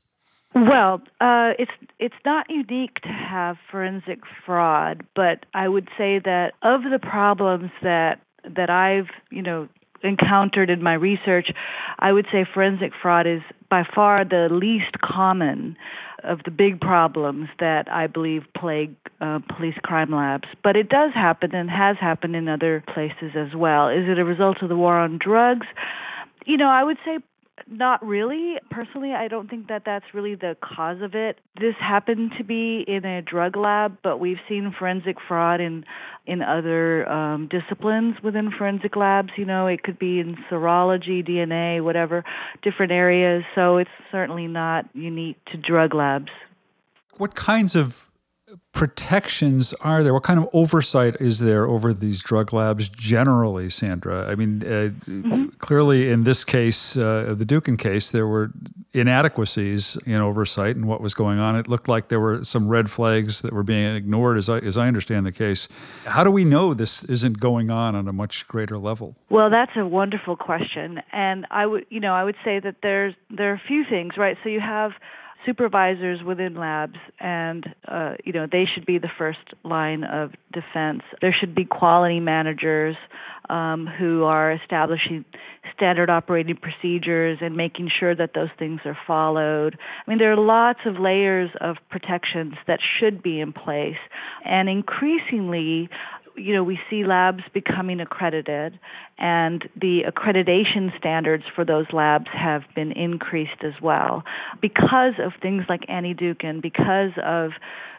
Well, 0.55 1.01
uh, 1.19 1.53
it's 1.57 1.71
it's 1.97 2.15
not 2.23 2.45
unique 2.49 2.99
to 3.01 3.07
have 3.07 3.57
forensic 3.71 4.19
fraud, 4.45 5.03
but 5.15 5.45
I 5.55 5.67
would 5.67 5.89
say 5.97 6.19
that 6.19 6.53
of 6.61 6.81
the 6.83 6.99
problems 6.99 7.71
that 7.81 8.21
that 8.55 8.69
I've 8.69 9.07
you 9.31 9.41
know 9.41 9.67
encountered 10.03 10.69
in 10.69 10.83
my 10.83 10.93
research, 10.93 11.51
I 11.99 12.11
would 12.11 12.25
say 12.31 12.45
forensic 12.51 12.91
fraud 13.01 13.27
is 13.27 13.41
by 13.69 13.83
far 13.95 14.23
the 14.25 14.49
least 14.51 14.99
common 15.01 15.75
of 16.23 16.39
the 16.45 16.51
big 16.51 16.79
problems 16.79 17.49
that 17.59 17.91
I 17.91 18.07
believe 18.07 18.43
plague 18.55 18.95
uh, 19.19 19.39
police 19.55 19.75
crime 19.83 20.11
labs. 20.11 20.47
But 20.63 20.75
it 20.75 20.89
does 20.89 21.11
happen 21.13 21.53
and 21.53 21.69
has 21.69 21.97
happened 21.99 22.35
in 22.35 22.47
other 22.47 22.83
places 22.93 23.31
as 23.35 23.55
well. 23.55 23.89
Is 23.89 24.07
it 24.07 24.19
a 24.19 24.25
result 24.25 24.61
of 24.61 24.69
the 24.69 24.75
war 24.75 24.97
on 24.97 25.19
drugs? 25.19 25.67
You 26.45 26.57
know, 26.57 26.69
I 26.69 26.83
would 26.83 26.97
say 27.05 27.19
not 27.67 28.05
really. 28.05 28.55
Personally, 28.71 29.13
I 29.13 29.27
don't 29.27 29.49
think 29.49 29.67
that 29.67 29.83
that's 29.85 30.05
really 30.13 30.35
the 30.35 30.57
cause 30.61 31.01
of 31.01 31.13
it. 31.13 31.39
This 31.59 31.75
happened 31.79 32.33
to 32.37 32.43
be 32.43 32.83
in 32.87 33.05
a 33.05 33.21
drug 33.21 33.55
lab, 33.55 33.97
but 34.03 34.19
we've 34.19 34.39
seen 34.49 34.73
forensic 34.77 35.17
fraud 35.27 35.61
in 35.61 35.85
in 36.25 36.41
other 36.41 37.07
um, 37.09 37.49
disciplines 37.49 38.15
within 38.23 38.49
forensic 38.51 38.95
labs. 38.95 39.29
You 39.37 39.45
know, 39.45 39.67
it 39.67 39.83
could 39.83 39.99
be 39.99 40.19
in 40.19 40.37
serology, 40.49 41.27
DNA, 41.27 41.83
whatever, 41.83 42.23
different 42.61 42.91
areas. 42.91 43.43
So 43.55 43.77
it's 43.77 43.89
certainly 44.11 44.47
not 44.47 44.85
unique 44.93 45.37
to 45.51 45.57
drug 45.57 45.93
labs. 45.93 46.29
What 47.17 47.35
kinds 47.35 47.75
of 47.75 48.09
protections 48.71 49.73
are 49.81 50.03
there? 50.03 50.13
What 50.13 50.23
kind 50.23 50.39
of 50.39 50.49
oversight 50.53 51.15
is 51.19 51.39
there 51.39 51.67
over 51.67 51.93
these 51.93 52.21
drug 52.21 52.53
labs 52.53 52.89
generally, 52.89 53.69
Sandra? 53.69 54.27
I 54.27 54.35
mean, 54.35 54.63
uh, 54.63 54.89
mm-hmm. 55.09 55.45
clearly 55.59 56.09
in 56.09 56.23
this 56.23 56.43
case, 56.43 56.97
uh, 56.97 57.35
the 57.37 57.45
Dookhan 57.45 57.77
case, 57.77 58.11
there 58.11 58.27
were 58.27 58.51
inadequacies 58.93 59.97
in 60.05 60.15
oversight 60.15 60.75
and 60.75 60.87
what 60.87 61.01
was 61.01 61.13
going 61.13 61.39
on. 61.39 61.55
It 61.55 61.67
looked 61.67 61.87
like 61.87 62.09
there 62.09 62.19
were 62.19 62.43
some 62.43 62.67
red 62.67 62.89
flags 62.89 63.41
that 63.41 63.53
were 63.53 63.63
being 63.63 63.95
ignored, 63.95 64.37
as 64.37 64.49
I, 64.49 64.57
as 64.59 64.77
I 64.77 64.87
understand 64.87 65.25
the 65.25 65.31
case. 65.31 65.67
How 66.05 66.23
do 66.23 66.31
we 66.31 66.43
know 66.43 66.73
this 66.73 67.03
isn't 67.05 67.39
going 67.39 67.69
on 67.69 67.95
on 67.95 68.07
a 68.07 68.13
much 68.13 68.47
greater 68.47 68.77
level? 68.77 69.15
Well, 69.29 69.49
that's 69.49 69.71
a 69.75 69.85
wonderful 69.85 70.35
question, 70.35 71.01
and 71.11 71.45
I 71.51 71.65
would, 71.65 71.85
you 71.89 71.99
know, 71.99 72.13
I 72.13 72.23
would 72.23 72.35
say 72.43 72.59
that 72.59 72.77
there's 72.81 73.13
there 73.29 73.51
are 73.51 73.55
a 73.55 73.61
few 73.67 73.83
things, 73.89 74.13
right? 74.17 74.37
So 74.43 74.49
you 74.49 74.59
have 74.59 74.91
supervisors 75.45 76.21
within 76.23 76.55
labs, 76.55 76.97
and 77.19 77.65
uh, 77.87 78.13
you 78.23 78.33
know 78.33 78.47
they 78.51 78.65
should 78.73 78.85
be 78.85 78.97
the 78.97 79.11
first 79.17 79.53
line 79.63 80.03
of 80.03 80.31
defense. 80.51 81.01
There 81.21 81.35
should 81.37 81.55
be 81.55 81.65
quality 81.65 82.19
managers 82.19 82.95
um, 83.49 83.87
who 83.87 84.23
are 84.23 84.51
establishing 84.53 85.25
standard 85.75 86.09
operating 86.09 86.55
procedures 86.55 87.39
and 87.41 87.57
making 87.57 87.89
sure 87.99 88.15
that 88.15 88.31
those 88.33 88.49
things 88.57 88.81
are 88.85 88.97
followed. 89.05 89.77
I 90.05 90.09
mean, 90.09 90.19
there 90.19 90.31
are 90.31 90.37
lots 90.37 90.79
of 90.85 90.99
layers 90.99 91.49
of 91.59 91.77
protections 91.89 92.53
that 92.67 92.79
should 92.99 93.21
be 93.21 93.39
in 93.39 93.53
place, 93.53 93.97
and 94.45 94.69
increasingly, 94.69 95.89
you 96.35 96.53
know, 96.53 96.63
we 96.63 96.79
see 96.89 97.03
labs 97.05 97.43
becoming 97.53 97.99
accredited, 97.99 98.79
and 99.17 99.67
the 99.79 100.01
accreditation 100.07 100.97
standards 100.97 101.43
for 101.55 101.63
those 101.65 101.85
labs 101.93 102.27
have 102.33 102.63
been 102.75 102.91
increased 102.91 103.63
as 103.63 103.73
well. 103.81 104.23
Because 104.61 105.13
of 105.19 105.33
things 105.41 105.63
like 105.69 105.81
Annie 105.87 106.15
Dookhan, 106.15 106.61
because 106.61 107.11
of 107.23 107.51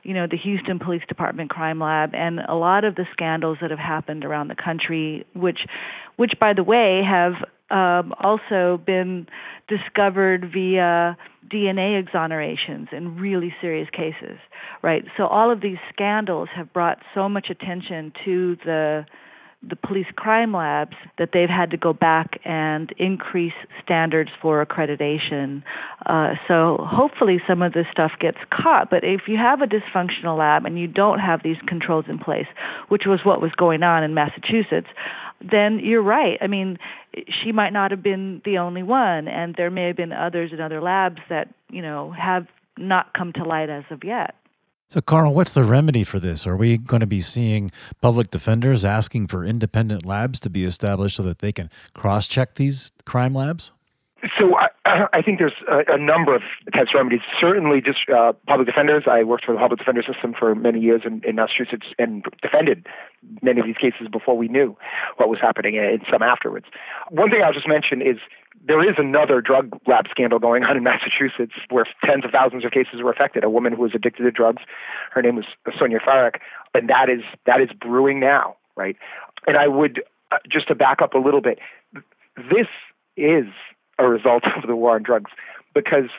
you 0.03 0.15
know 0.15 0.27
the 0.31 0.37
Houston 0.37 0.79
Police 0.79 1.03
Department 1.09 1.51
crime 1.51 1.81
lab, 1.81 2.15
and 2.15 2.41
a 2.41 2.55
lot 2.55 2.85
of 2.85 2.95
the 2.95 3.07
scandals 3.13 3.59
that 3.61 3.71
have 3.71 3.79
happened 3.79 4.25
around 4.25 4.49
the 4.49 4.57
country, 4.57 5.27
which, 5.35 5.61
which 6.17 6.33
by 6.41 6.53
the 6.53 6.65
way, 6.65 7.03
have 7.09 7.35
um, 7.75 8.15
also 8.21 8.81
been 8.87 9.27
discovered 9.69 10.49
via 10.53 11.17
DNA 11.53 12.01
exonerations 12.01 12.93
in 12.93 13.17
really 13.17 13.53
serious 13.61 13.89
cases, 13.91 14.39
right? 14.83 15.05
So 15.17 15.27
all 15.27 15.51
of 15.51 15.61
these 15.61 15.79
scandals 15.93 16.49
have 16.55 16.73
brought 16.73 16.99
so 17.15 17.29
much 17.29 17.49
attention 17.51 18.13
to 18.25 18.57
the 18.65 19.07
the 19.69 19.77
police 19.77 20.07
crime 20.17 20.53
labs 20.53 20.97
that 21.19 21.31
they've 21.33 21.49
had 21.49 21.71
to 21.71 21.77
go 21.77 21.93
back 21.93 22.41
and 22.45 22.93
increase 22.99 23.55
standards 23.83 24.31
for 24.41 24.65
accreditation. 24.65 25.63
Uh, 26.07 26.35
so 26.47 26.79
hopefully 26.81 27.39
some 27.47 27.63
of 27.63 27.73
this 27.73 27.87
stuff 27.91 28.13
gets 28.21 28.39
caught. 28.51 28.91
But 28.91 29.05
if 29.05 29.23
you 29.27 29.37
have 29.37 29.61
a 29.61 29.67
dysfunctional 29.67 30.39
lab 30.39 30.65
and 30.65 30.79
you 30.79 30.87
don't 30.87 31.19
have 31.19 31.43
these 31.43 31.57
controls 31.67 32.05
in 32.09 32.19
place, 32.19 32.47
which 32.89 33.03
was 33.07 33.21
what 33.25 33.41
was 33.41 33.53
going 33.53 33.83
on 33.83 34.03
in 34.03 34.15
Massachusetts, 34.15 34.89
then 35.41 35.81
you're 35.83 36.03
right. 36.03 36.39
I 36.41 36.47
mean, 36.47 36.79
she 37.43 37.53
might 37.53 37.73
not 37.73 37.91
have 37.91 38.03
been 38.03 38.43
the 38.45 38.59
only 38.59 38.83
one, 38.83 39.29
and 39.29 39.55
there 39.57 39.71
may 39.71 39.87
have 39.89 39.97
been 39.97 40.13
others 40.13 40.51
in 40.53 40.61
other 40.61 40.81
labs 40.81 41.21
that 41.29 41.49
you 41.71 41.83
know 41.83 42.13
have 42.13 42.47
not 42.79 43.13
come 43.15 43.33
to 43.35 43.45
light 43.45 43.71
as 43.71 43.85
of 43.91 44.05
yet. 44.05 44.35
So, 44.89 45.01
Carl, 45.01 45.35
what's 45.35 45.53
the 45.53 45.65
remedy 45.65 46.05
for 46.05 46.21
this? 46.21 46.47
Are 46.47 46.57
we 46.57 46.79
going 46.79 47.01
to 47.01 47.07
be 47.07 47.21
seeing 47.21 47.71
public 48.01 48.31
defenders 48.31 48.85
asking 48.85 49.27
for 49.27 49.45
independent 49.45 50.07
labs 50.07 50.39
to 50.41 50.51
be 50.51 50.65
established 50.65 51.17
so 51.17 51.23
that 51.25 51.41
they 51.41 51.53
can 51.53 51.71
cross 51.95 52.29
check 52.29 52.55
these 52.55 52.93
crime 53.05 53.35
labs? 53.35 53.73
So 54.39 54.57
I, 54.57 54.69
I 55.13 55.23
think 55.23 55.39
there's 55.39 55.57
a, 55.69 55.95
a, 55.95 55.99
number 55.99 56.35
of 56.35 56.43
types 56.73 56.91
of 56.95 56.99
remedies. 56.99 57.21
Certainly, 57.41 57.81
just 57.81 58.09
uh, 58.15 58.33
public 58.47 58.67
defenders. 58.67 59.05
I 59.11 59.25
worked 59.25 59.45
for 59.45 59.53
the 59.53 59.59
public 59.59 59.79
defender 59.79 60.03
system 60.03 60.35
for 60.39 60.55
many 60.55 60.81
years 60.81 61.03
in, 61.05 61.23
in, 61.27 61.37
Massachusetts 61.37 61.87
and 61.99 62.25
defended 62.43 62.87
many 63.43 63.61
of 63.61 63.67
these 63.67 63.77
cases 63.77 64.09
before 64.11 64.37
we 64.37 64.49
knew 64.49 64.77
what 65.17 65.29
was 65.29 65.39
happening, 65.41 65.79
and 65.79 66.01
some 66.11 66.23
afterwards. 66.23 66.67
One 67.11 67.31
thing 67.31 67.43
I'll 67.45 67.53
just 67.53 67.69
mention 67.69 68.01
is 68.01 68.19
there 68.67 68.89
is 68.89 68.97
another 68.99 69.41
drug 69.41 69.79
lab 69.87 70.07
scandal 70.11 70.39
going 70.39 70.65
on 70.65 70.77
in 70.77 70.83
Massachusetts 70.83 71.53
where 71.71 71.87
tens 72.05 72.25
of 72.25 72.31
thousands 72.31 72.65
of 72.65 72.71
cases 72.71 73.03
were 73.03 73.11
affected. 73.11 73.45
A 73.45 73.51
woman 73.51 73.73
who 73.75 73.83
was 73.83 73.93
addicted 73.95 74.23
to 74.23 74.31
drugs, 74.31 74.63
her 75.13 75.23
name 75.23 75.37
was 75.37 75.45
Sonja 75.69 76.01
Farak, 76.01 76.37
and 76.73 76.89
that 76.89 77.09
is 77.11 77.23
that 77.47 77.61
is 77.61 77.71
brewing 77.79 78.21
now, 78.21 78.57
right? 78.77 78.97
And 79.47 79.57
I 79.57 79.69
would 79.69 80.03
uh, 80.33 80.39
just 80.51 80.69
to 80.69 80.75
back 80.75 81.03
up 81.03 81.15
a 81.15 81.19
little 81.19 81.41
bit, 81.41 81.59
this 82.37 82.67
is 83.17 83.47
a 83.99 84.07
result 84.09 84.45
of 84.57 84.67
the 84.67 84.77
war 84.77 84.95
on 84.95 85.03
drugs. 85.03 85.31
Because 85.75 86.11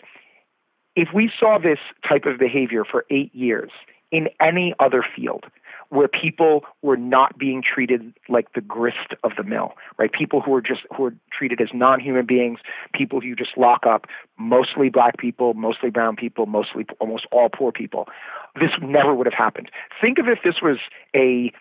if 0.95 1.09
we 1.13 1.31
saw 1.39 1.57
this 1.57 1.79
type 2.07 2.25
of 2.25 2.39
behavior 2.39 2.83
for 2.89 3.05
eight 3.09 3.33
years 3.33 3.71
in 4.11 4.29
any 4.39 4.73
other 4.79 5.03
field, 5.15 5.45
where 5.89 6.07
people 6.07 6.63
were 6.81 6.97
not 6.97 7.37
being 7.37 7.61
treated 7.61 8.13
like 8.29 8.53
the 8.53 8.61
grist 8.61 9.13
of 9.23 9.31
the 9.37 9.43
mill, 9.43 9.73
right? 9.97 10.11
People 10.11 10.41
who 10.41 10.51
were 10.51 10.61
just 10.61 10.81
who 10.95 11.03
were 11.03 11.15
treated 11.37 11.61
as 11.61 11.69
non-human 11.73 12.25
beings, 12.25 12.59
people 12.93 13.21
who 13.21 13.27
you 13.27 13.35
just 13.35 13.57
lock 13.57 13.85
up, 13.85 14.05
mostly 14.37 14.89
black 14.89 15.17
people, 15.17 15.53
mostly 15.53 15.89
brown 15.89 16.15
people, 16.15 16.45
mostly 16.45 16.85
almost 16.99 17.25
all 17.31 17.49
poor 17.49 17.71
people. 17.71 18.07
This 18.55 18.71
never 18.81 19.13
would 19.13 19.27
have 19.27 19.33
happened. 19.33 19.69
Think 20.01 20.17
of 20.17 20.27
if 20.27 20.39
this 20.43 20.55
was 20.61 20.77
a 21.15 21.51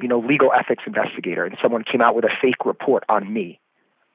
you 0.00 0.08
know 0.08 0.18
legal 0.18 0.50
ethics 0.52 0.84
investigator 0.86 1.44
and 1.44 1.56
someone 1.62 1.84
came 1.90 2.00
out 2.00 2.14
with 2.14 2.24
a 2.24 2.32
fake 2.40 2.64
report 2.64 3.04
on 3.08 3.32
me 3.32 3.60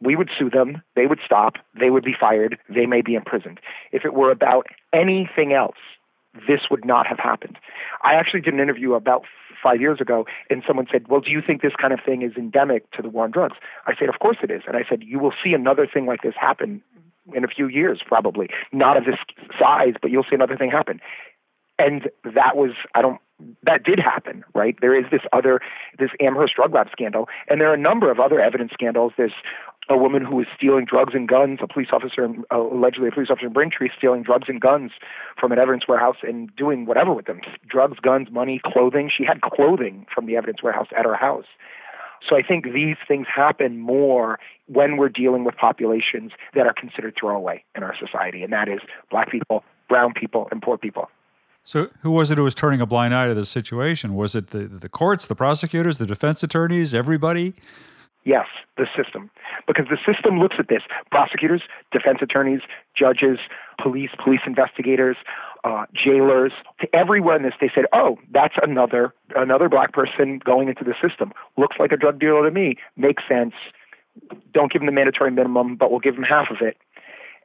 we 0.01 0.15
would 0.15 0.29
sue 0.37 0.49
them, 0.49 0.81
they 0.95 1.05
would 1.05 1.19
stop, 1.25 1.55
they 1.77 1.89
would 1.89 2.03
be 2.03 2.15
fired, 2.17 2.57
they 2.69 2.85
may 2.85 3.01
be 3.01 3.15
imprisoned. 3.15 3.59
If 3.91 4.05
it 4.05 4.13
were 4.13 4.31
about 4.31 4.67
anything 4.93 5.53
else, 5.53 5.75
this 6.47 6.61
would 6.69 6.85
not 6.85 7.07
have 7.07 7.19
happened. 7.19 7.57
I 8.03 8.13
actually 8.13 8.41
did 8.41 8.53
an 8.53 8.59
interview 8.59 8.93
about 8.93 9.23
five 9.61 9.81
years 9.81 9.99
ago, 9.99 10.25
and 10.49 10.63
someone 10.65 10.87
said, 10.91 11.07
Well, 11.07 11.21
do 11.21 11.31
you 11.31 11.41
think 11.45 11.61
this 11.61 11.73
kind 11.79 11.93
of 11.93 11.99
thing 12.05 12.21
is 12.21 12.31
endemic 12.37 12.89
to 12.91 13.01
the 13.01 13.09
war 13.09 13.25
on 13.25 13.31
drugs? 13.31 13.57
I 13.87 13.93
said, 13.97 14.09
Of 14.09 14.19
course 14.19 14.37
it 14.43 14.51
is. 14.51 14.61
And 14.67 14.77
I 14.77 14.81
said, 14.87 15.03
You 15.03 15.19
will 15.19 15.33
see 15.43 15.53
another 15.53 15.87
thing 15.91 16.05
like 16.05 16.21
this 16.21 16.35
happen 16.39 16.81
in 17.33 17.43
a 17.43 17.47
few 17.47 17.67
years, 17.67 18.01
probably. 18.05 18.49
Not 18.71 18.97
of 18.97 19.05
this 19.05 19.15
size, 19.59 19.93
but 20.01 20.11
you'll 20.11 20.23
see 20.23 20.35
another 20.35 20.57
thing 20.57 20.71
happen. 20.71 20.99
And 21.77 22.09
that 22.23 22.55
was, 22.55 22.71
I 22.93 23.01
don't, 23.01 23.21
that 23.63 23.83
did 23.83 23.99
happen, 23.99 24.43
right? 24.53 24.75
There 24.81 24.97
is 24.97 25.05
this 25.11 25.21
other, 25.31 25.61
this 25.97 26.09
Amherst 26.19 26.55
drug 26.55 26.73
lab 26.73 26.87
scandal, 26.91 27.29
and 27.47 27.61
there 27.61 27.69
are 27.69 27.73
a 27.73 27.77
number 27.79 28.11
of 28.11 28.19
other 28.19 28.41
evidence 28.41 28.71
scandals. 28.73 29.13
There's 29.15 29.33
a 29.89 29.97
woman 29.97 30.23
who 30.23 30.35
was 30.35 30.45
stealing 30.55 30.85
drugs 30.85 31.13
and 31.15 31.27
guns, 31.27 31.59
a 31.61 31.67
police 31.67 31.89
officer, 31.91 32.27
uh, 32.51 32.59
allegedly 32.59 33.07
a 33.07 33.11
police 33.11 33.29
officer 33.31 33.47
in 33.47 33.53
Braintree, 33.53 33.89
stealing 33.97 34.21
drugs 34.23 34.47
and 34.47 34.61
guns 34.61 34.91
from 35.39 35.51
an 35.51 35.57
evidence 35.57 35.87
warehouse 35.87 36.17
and 36.21 36.55
doing 36.55 36.85
whatever 36.85 37.13
with 37.13 37.25
them 37.25 37.41
drugs, 37.67 37.99
guns, 37.99 38.27
money, 38.31 38.61
clothing. 38.63 39.09
She 39.15 39.25
had 39.25 39.41
clothing 39.41 40.05
from 40.13 40.27
the 40.27 40.35
evidence 40.35 40.61
warehouse 40.61 40.87
at 40.97 41.05
her 41.05 41.15
house. 41.15 41.45
So 42.27 42.35
I 42.35 42.43
think 42.43 42.65
these 42.65 42.97
things 43.07 43.27
happen 43.33 43.79
more 43.79 44.39
when 44.67 44.97
we're 44.97 45.09
dealing 45.09 45.43
with 45.45 45.55
populations 45.55 46.33
that 46.53 46.67
are 46.67 46.73
considered 46.73 47.15
throwaway 47.19 47.63
in 47.75 47.83
our 47.83 47.95
society, 47.97 48.43
and 48.43 48.53
that 48.53 48.67
is 48.67 48.79
black 49.09 49.31
people, 49.31 49.63
brown 49.87 50.13
people, 50.13 50.47
and 50.51 50.61
poor 50.61 50.77
people. 50.77 51.09
So, 51.63 51.89
who 52.01 52.11
was 52.11 52.31
it 52.31 52.37
who 52.37 52.43
was 52.43 52.55
turning 52.55 52.81
a 52.81 52.85
blind 52.85 53.13
eye 53.13 53.27
to 53.27 53.33
this 53.33 53.49
situation? 53.49 54.15
Was 54.15 54.35
it 54.35 54.47
the, 54.47 54.67
the 54.67 54.89
courts, 54.89 55.27
the 55.27 55.35
prosecutors, 55.35 55.97
the 55.97 56.05
defense 56.05 56.41
attorneys, 56.43 56.93
everybody? 56.93 57.53
Yes, 58.25 58.47
the 58.77 58.85
system. 58.95 59.29
Because 59.65 59.85
the 59.89 59.97
system 60.05 60.39
looks 60.39 60.57
at 60.59 60.67
this 60.67 60.81
prosecutors, 61.09 61.61
defense 61.91 62.19
attorneys, 62.21 62.61
judges, 62.97 63.39
police, 63.81 64.09
police 64.21 64.41
investigators, 64.45 65.17
uh, 65.63 65.85
jailers, 65.93 66.51
to 66.81 66.87
everywhere 66.93 67.37
in 67.37 67.43
this, 67.43 67.53
they 67.59 67.71
said, 67.73 67.85
oh, 67.93 68.17
that's 68.31 68.55
another, 68.61 69.13
another 69.35 69.69
black 69.69 69.93
person 69.93 70.39
going 70.43 70.67
into 70.67 70.83
the 70.83 70.93
system. 71.01 71.31
Looks 71.57 71.77
like 71.79 71.91
a 71.91 71.97
drug 71.97 72.19
dealer 72.19 72.43
to 72.43 72.51
me. 72.51 72.75
Makes 72.97 73.23
sense. 73.27 73.53
Don't 74.53 74.71
give 74.71 74.81
them 74.81 74.87
the 74.87 74.91
mandatory 74.91 75.31
minimum, 75.31 75.75
but 75.75 75.91
we'll 75.91 75.99
give 75.99 76.15
them 76.15 76.23
half 76.23 76.47
of 76.51 76.57
it. 76.61 76.77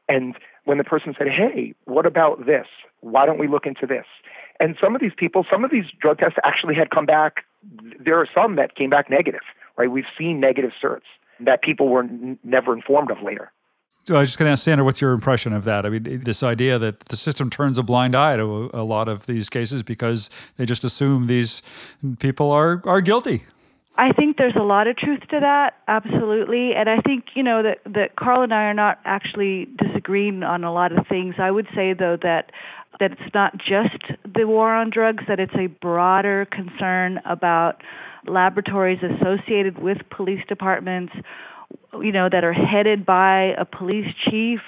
And 0.09 0.35
when 0.65 0.79
the 0.79 0.85
person 0.85 1.15
said, 1.17 1.29
hey, 1.29 1.75
what 1.85 2.05
about 2.05 2.47
this? 2.47 2.67
Why 3.01 3.27
don't 3.27 3.39
we 3.39 3.49
look 3.49 3.67
into 3.67 3.87
this? 3.87 4.07
And 4.61 4.77
some 4.83 4.95
of 4.95 5.01
these 5.01 5.13
people, 5.17 5.45
some 5.51 5.65
of 5.65 5.71
these 5.71 5.85
drug 6.01 6.19
tests 6.19 6.39
actually 6.45 6.75
had 6.75 6.91
come 6.91 7.07
back. 7.07 7.45
There 7.99 8.19
are 8.21 8.29
some 8.35 8.57
that 8.57 8.77
came 8.77 8.91
back 8.91 9.09
negative 9.09 9.43
right? 9.77 9.91
We've 9.91 10.05
seen 10.19 10.41
negative 10.41 10.73
certs. 10.83 11.03
that 11.41 11.63
people 11.63 11.89
were 11.89 12.05
n- 12.05 12.39
never 12.45 12.73
informed 12.75 13.11
of 13.11 13.21
later. 13.23 13.51
So 14.05 14.17
I 14.17 14.21
was 14.21 14.29
just 14.29 14.39
going 14.39 14.49
to 14.49 14.53
ask 14.53 14.63
Sandra, 14.63 14.85
what's 14.85 15.01
your 15.01 15.13
impression 15.13 15.53
of 15.53 15.65
that? 15.65 15.87
I 15.87 15.89
mean, 15.89 16.23
this 16.25 16.43
idea 16.43 16.79
that 16.79 17.01
the 17.07 17.17
system 17.17 17.49
turns 17.49 17.79
a 17.79 17.83
blind 17.83 18.15
eye 18.15 18.37
to 18.37 18.71
a, 18.75 18.83
a 18.83 18.85
lot 18.85 19.09
of 19.09 19.27
these 19.27 19.49
cases 19.49 19.83
because 19.83 20.29
they 20.59 20.67
just 20.67 20.85
assume 20.85 21.27
these 21.27 21.63
people 22.19 22.51
are 22.53 22.83
are 22.85 23.01
guilty. 23.01 23.45
I 23.97 24.13
think 24.13 24.37
there's 24.37 24.57
a 24.57 24.63
lot 24.63 24.89
of 24.89 24.97
truth 24.97 25.21
to 25.31 25.39
that, 25.41 25.75
absolutely. 25.87 26.75
And 26.75 26.91
I 26.91 26.99
think, 27.01 27.27
you 27.35 27.45
know, 27.45 27.63
that, 27.63 27.79
that 27.87 28.17
Carl 28.17 28.43
and 28.43 28.53
I 28.53 28.65
are 28.65 28.75
not 28.75 28.99
actually 29.05 29.69
disagreeing 29.79 30.43
on 30.43 30.65
a 30.65 30.73
lot 30.73 30.91
of 30.91 31.07
things. 31.07 31.37
I 31.39 31.51
would 31.51 31.69
say, 31.75 31.95
though, 31.95 32.19
that 32.23 32.51
that 33.01 33.13
it's 33.13 33.35
not 33.35 33.57
just 33.57 33.99
the 34.25 34.47
war 34.47 34.73
on 34.75 34.91
drugs, 34.91 35.25
that 35.29 35.41
it's 35.41 35.55
a 35.57 35.67
broader 35.67 36.47
concern 36.51 37.21
about 37.25 37.83
laboratories 38.27 39.01
associated 39.03 39.79
with 39.79 39.99
police 40.11 40.41
departments, 40.49 41.13
you 42.01 42.13
know, 42.13 42.29
that 42.31 42.45
are 42.45 42.53
headed 42.53 43.05
by 43.05 43.55
a 43.59 43.65
police 43.65 44.07
chief 44.29 44.61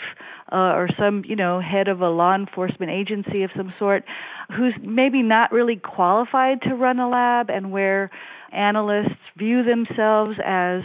uh, 0.53 0.75
or 0.75 0.89
some, 0.99 1.25
you 1.27 1.37
know, 1.37 1.61
head 1.61 1.89
of 1.89 2.01
a 2.01 2.09
law 2.09 2.35
enforcement 2.35 2.91
agency 2.91 3.43
of 3.43 3.51
some 3.57 3.73
sort 3.79 4.05
who's 4.57 4.75
maybe 4.83 5.23
not 5.23 5.51
really 5.53 5.77
qualified 5.77 6.63
to 6.63 6.75
run 6.75 6.99
a 6.99 7.09
lab 7.09 7.51
and 7.51 7.73
where 7.73 8.11
analysts 8.53 9.19
view 9.37 9.63
themselves 9.65 10.39
as 10.45 10.83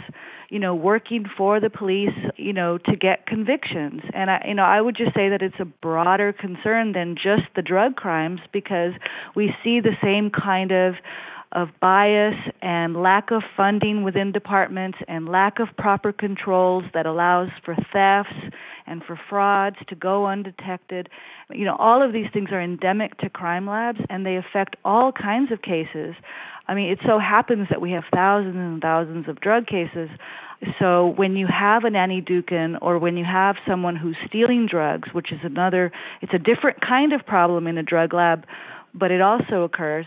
you 0.50 0.58
know 0.58 0.74
working 0.74 1.24
for 1.36 1.60
the 1.60 1.70
police 1.70 2.10
you 2.36 2.52
know 2.52 2.76
to 2.76 2.96
get 2.96 3.26
convictions. 3.26 4.02
And 4.12 4.30
i 4.30 4.44
you 4.46 4.54
know 4.54 4.64
i 4.64 4.80
would 4.80 4.96
just 4.96 5.14
say 5.14 5.28
that 5.28 5.42
it's 5.42 5.60
a 5.60 5.64
broader 5.64 6.32
concern 6.32 6.92
than 6.92 7.14
just 7.14 7.48
the 7.56 7.62
drug 7.62 7.96
crimes 7.96 8.40
because 8.52 8.92
we 9.34 9.54
see 9.64 9.80
the 9.80 9.96
same 10.02 10.30
kind 10.30 10.70
of 10.72 10.94
of 11.52 11.68
bias 11.80 12.34
and 12.62 13.00
lack 13.00 13.30
of 13.30 13.42
funding 13.56 14.02
within 14.02 14.32
departments 14.32 14.98
and 15.06 15.28
lack 15.28 15.58
of 15.60 15.68
proper 15.76 16.12
controls 16.12 16.84
that 16.94 17.06
allows 17.06 17.48
for 17.64 17.74
thefts 17.92 18.54
and 18.86 19.02
for 19.04 19.18
frauds 19.28 19.76
to 19.88 19.94
go 19.94 20.26
undetected. 20.26 21.08
You 21.50 21.64
know, 21.64 21.76
all 21.78 22.02
of 22.02 22.12
these 22.12 22.26
things 22.32 22.48
are 22.52 22.60
endemic 22.60 23.18
to 23.18 23.28
crime 23.28 23.66
labs 23.66 24.00
and 24.08 24.24
they 24.24 24.36
affect 24.36 24.76
all 24.84 25.12
kinds 25.12 25.52
of 25.52 25.62
cases. 25.62 26.14
I 26.68 26.74
mean, 26.74 26.90
it 26.90 27.00
so 27.06 27.18
happens 27.18 27.68
that 27.70 27.80
we 27.80 27.92
have 27.92 28.04
thousands 28.14 28.56
and 28.56 28.80
thousands 28.80 29.28
of 29.28 29.40
drug 29.40 29.66
cases. 29.66 30.08
So 30.78 31.08
when 31.16 31.36
you 31.36 31.48
have 31.48 31.84
an 31.84 31.96
Annie 31.96 32.22
Dookhan 32.22 32.78
or 32.80 32.98
when 32.98 33.16
you 33.16 33.24
have 33.24 33.56
someone 33.66 33.96
who's 33.96 34.16
stealing 34.26 34.68
drugs, 34.70 35.08
which 35.12 35.32
is 35.32 35.40
another, 35.42 35.90
it's 36.20 36.32
a 36.32 36.38
different 36.38 36.80
kind 36.80 37.12
of 37.12 37.26
problem 37.26 37.66
in 37.66 37.78
a 37.78 37.82
drug 37.82 38.14
lab, 38.14 38.44
but 38.94 39.10
it 39.10 39.20
also 39.20 39.62
occurs. 39.62 40.06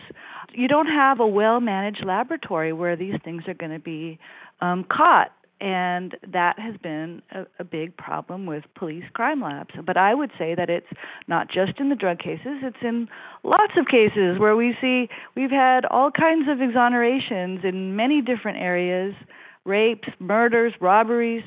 You 0.54 0.68
don't 0.68 0.88
have 0.88 1.20
a 1.20 1.28
well 1.28 1.60
managed 1.60 2.04
laboratory 2.06 2.74
where 2.74 2.96
these 2.96 3.16
things 3.24 3.44
are 3.48 3.54
going 3.54 3.72
to 3.72 3.80
be 3.80 4.20
um, 4.62 4.86
caught 4.90 5.32
and 5.62 6.18
that 6.34 6.60
has 6.60 6.76
been 6.84 7.22
a, 7.32 7.46
a, 7.60 7.64
big 7.64 7.96
problem 7.96 8.46
with 8.46 8.64
police 8.76 9.06
crime 9.14 9.42
labs. 9.42 9.74
But 9.86 9.96
I 9.96 10.14
would 10.14 10.32
say 10.38 10.54
that 10.54 10.70
it's 10.70 10.88
not 11.28 11.48
just 11.48 11.80
in 11.80 11.90
the 11.90 11.96
drug 11.96 12.20
cases; 12.20 12.60
it's 12.62 12.78
in 12.82 13.08
lots 13.44 13.74
of 13.78 13.88
cases 13.88 14.38
where 14.38 14.56
we 14.56 14.76
see 14.82 15.08
we've 15.36 15.52
had 15.52 15.86
all 15.86 16.12
kinds 16.12 16.50
of 16.50 16.58
exonerations 16.58 17.64
in 17.64 17.96
many 17.96 18.22
different 18.22 18.58
areas, 18.58 19.16
rapes, 19.64 20.10
murders, 20.20 20.74
robberies, 20.82 21.44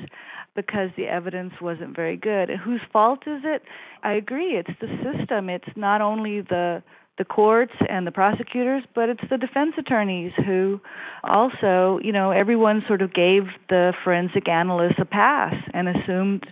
because 0.55 0.89
the 0.97 1.05
evidence 1.05 1.53
wasn't 1.61 1.95
very 1.95 2.17
good. 2.17 2.49
Whose 2.49 2.81
fault 2.91 3.27
is 3.27 3.41
it? 3.43 3.61
I 4.01 4.13
agree; 4.13 4.57
it's 4.57 4.79
the 4.81 4.87
system. 5.03 5.49
It's 5.49 5.69
not 5.75 6.01
only 6.01 6.41
the 6.41 6.81
the 7.19 7.25
courts 7.25 7.73
and 7.87 8.07
the 8.07 8.11
prosecutors, 8.11 8.81
but 8.95 9.09
it's 9.09 9.21
the 9.29 9.37
defense 9.37 9.73
attorneys 9.77 10.31
who 10.45 10.81
also, 11.23 11.99
you 12.01 12.11
know, 12.11 12.31
everyone 12.31 12.81
sort 12.87 13.03
of 13.03 13.13
gave 13.13 13.43
the 13.67 13.93
forensic 14.03 14.47
analysts 14.47 14.97
a 14.97 15.05
pass 15.05 15.53
and 15.73 15.87
assumed 15.89 16.47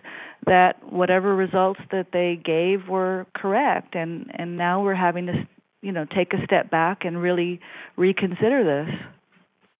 that 0.45 0.75
whatever 0.91 1.35
results 1.35 1.79
that 1.91 2.07
they 2.13 2.39
gave 2.43 2.87
were 2.87 3.25
correct. 3.33 3.95
And 3.95 4.29
and 4.35 4.57
now 4.57 4.83
we're 4.83 4.93
having 4.93 5.25
to 5.27 5.47
you 5.81 5.91
know 5.91 6.05
take 6.05 6.33
a 6.33 6.43
step 6.43 6.69
back 6.69 7.05
and 7.05 7.21
really 7.21 7.59
reconsider 7.95 8.63
this 8.63 8.95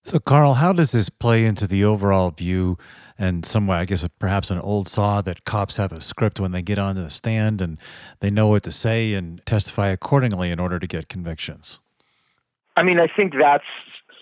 so 0.07 0.19
carl 0.19 0.55
how 0.55 0.73
does 0.73 0.91
this 0.91 1.09
play 1.09 1.45
into 1.45 1.67
the 1.67 1.83
overall 1.83 2.31
view 2.31 2.77
and 3.17 3.45
some 3.45 3.65
way, 3.65 3.77
I 3.77 3.85
guess, 3.85 4.07
perhaps 4.19 4.51
an 4.51 4.59
old 4.59 4.87
saw 4.87 5.21
that 5.21 5.43
cops 5.43 5.77
have 5.77 5.91
a 5.91 6.01
script 6.01 6.39
when 6.39 6.51
they 6.51 6.61
get 6.61 6.77
onto 6.77 7.03
the 7.03 7.09
stand 7.09 7.61
and 7.61 7.77
they 8.19 8.29
know 8.29 8.47
what 8.47 8.63
to 8.63 8.71
say 8.71 9.13
and 9.13 9.43
testify 9.45 9.87
accordingly 9.89 10.51
in 10.51 10.59
order 10.59 10.79
to 10.79 10.87
get 10.87 11.09
convictions. 11.09 11.79
I 12.75 12.83
mean, 12.83 12.99
I 12.99 13.07
think 13.07 13.33
that's 13.33 13.63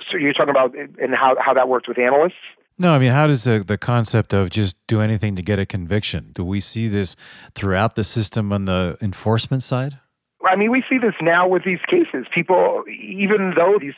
so 0.10 0.17
you're 0.17 0.34
talking 0.34 0.52
about 0.52 0.74
and 0.76 1.13
how 1.13 1.36
how 1.39 1.54
that 1.54 1.67
works 1.67 1.88
with 1.88 2.00
analysts. 2.00 2.36
No, 2.78 2.93
I 2.93 3.00
mean, 3.00 3.12
how 3.12 3.28
does 3.28 3.45
the, 3.45 3.63
the 3.65 3.78
concept 3.78 4.34
of 4.34 4.50
just 4.50 4.76
do 4.88 5.00
anything 5.00 5.36
to 5.38 5.41
get 5.41 5.60
a 5.60 5.65
conviction? 5.65 6.32
Do 6.34 6.43
we 6.43 6.60
see 6.60 6.89
this 6.89 7.15
throughout 7.54 7.95
the 7.95 8.04
system 8.04 8.52
on 8.52 8.65
the 8.65 8.98
enforcement 9.02 9.63
side? 9.63 10.00
I 10.45 10.55
mean, 10.55 10.71
we 10.71 10.84
see 10.89 10.97
this 10.97 11.15
now 11.21 11.47
with 11.47 11.63
these 11.63 11.79
cases. 11.89 12.27
People, 12.34 12.84
even 12.88 13.53
though 13.55 13.77
these, 13.79 13.93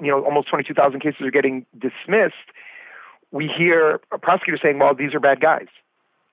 you 0.00 0.08
know, 0.10 0.24
almost 0.24 0.48
22,000 0.48 1.00
cases 1.00 1.20
are 1.22 1.30
getting 1.30 1.66
dismissed, 1.78 2.50
we 3.30 3.48
hear 3.48 4.00
a 4.12 4.18
prosecutor 4.18 4.58
saying, 4.62 4.78
well, 4.78 4.94
these 4.94 5.14
are 5.14 5.20
bad 5.20 5.40
guys. 5.40 5.68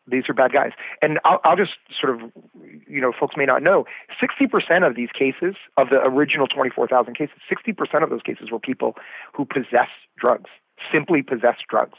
These 0.08 0.24
are 0.28 0.34
bad 0.34 0.52
guys. 0.52 0.72
And 1.02 1.20
I'll, 1.24 1.40
I'll 1.44 1.56
just 1.56 1.74
sort 2.00 2.16
of, 2.16 2.32
you 2.88 3.00
know, 3.00 3.12
folks 3.18 3.36
may 3.38 3.46
not 3.46 3.62
know, 3.62 3.86
60% 4.22 4.88
of 4.88 4.96
these 4.96 5.10
cases, 5.18 5.56
of 5.78 5.90
the 5.90 5.98
original 5.98 6.48
24,000 6.48 7.16
cases, 7.16 7.36
60% 7.52 8.04
of 8.04 8.10
those 8.10 8.22
cases 8.24 8.52
were 8.52 8.60
people 8.60 8.96
who 9.34 9.46
possess 9.46 9.90
drugs, 10.18 10.50
simply 10.92 11.22
possess 11.22 11.58
drugs. 11.70 11.98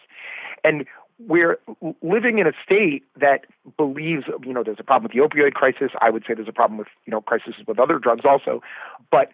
And 0.64 0.84
we're 1.26 1.58
living 2.02 2.38
in 2.38 2.46
a 2.46 2.52
state 2.64 3.04
that 3.20 3.44
believes, 3.76 4.24
you 4.44 4.52
know, 4.52 4.62
there's 4.64 4.78
a 4.80 4.84
problem 4.84 5.04
with 5.04 5.12
the 5.12 5.18
opioid 5.18 5.52
crisis. 5.52 5.90
I 6.00 6.10
would 6.10 6.24
say 6.26 6.34
there's 6.34 6.48
a 6.48 6.52
problem 6.52 6.78
with, 6.78 6.88
you 7.06 7.10
know, 7.10 7.20
crises 7.20 7.54
with 7.66 7.78
other 7.78 7.98
drugs 7.98 8.22
also. 8.24 8.62
But 9.10 9.30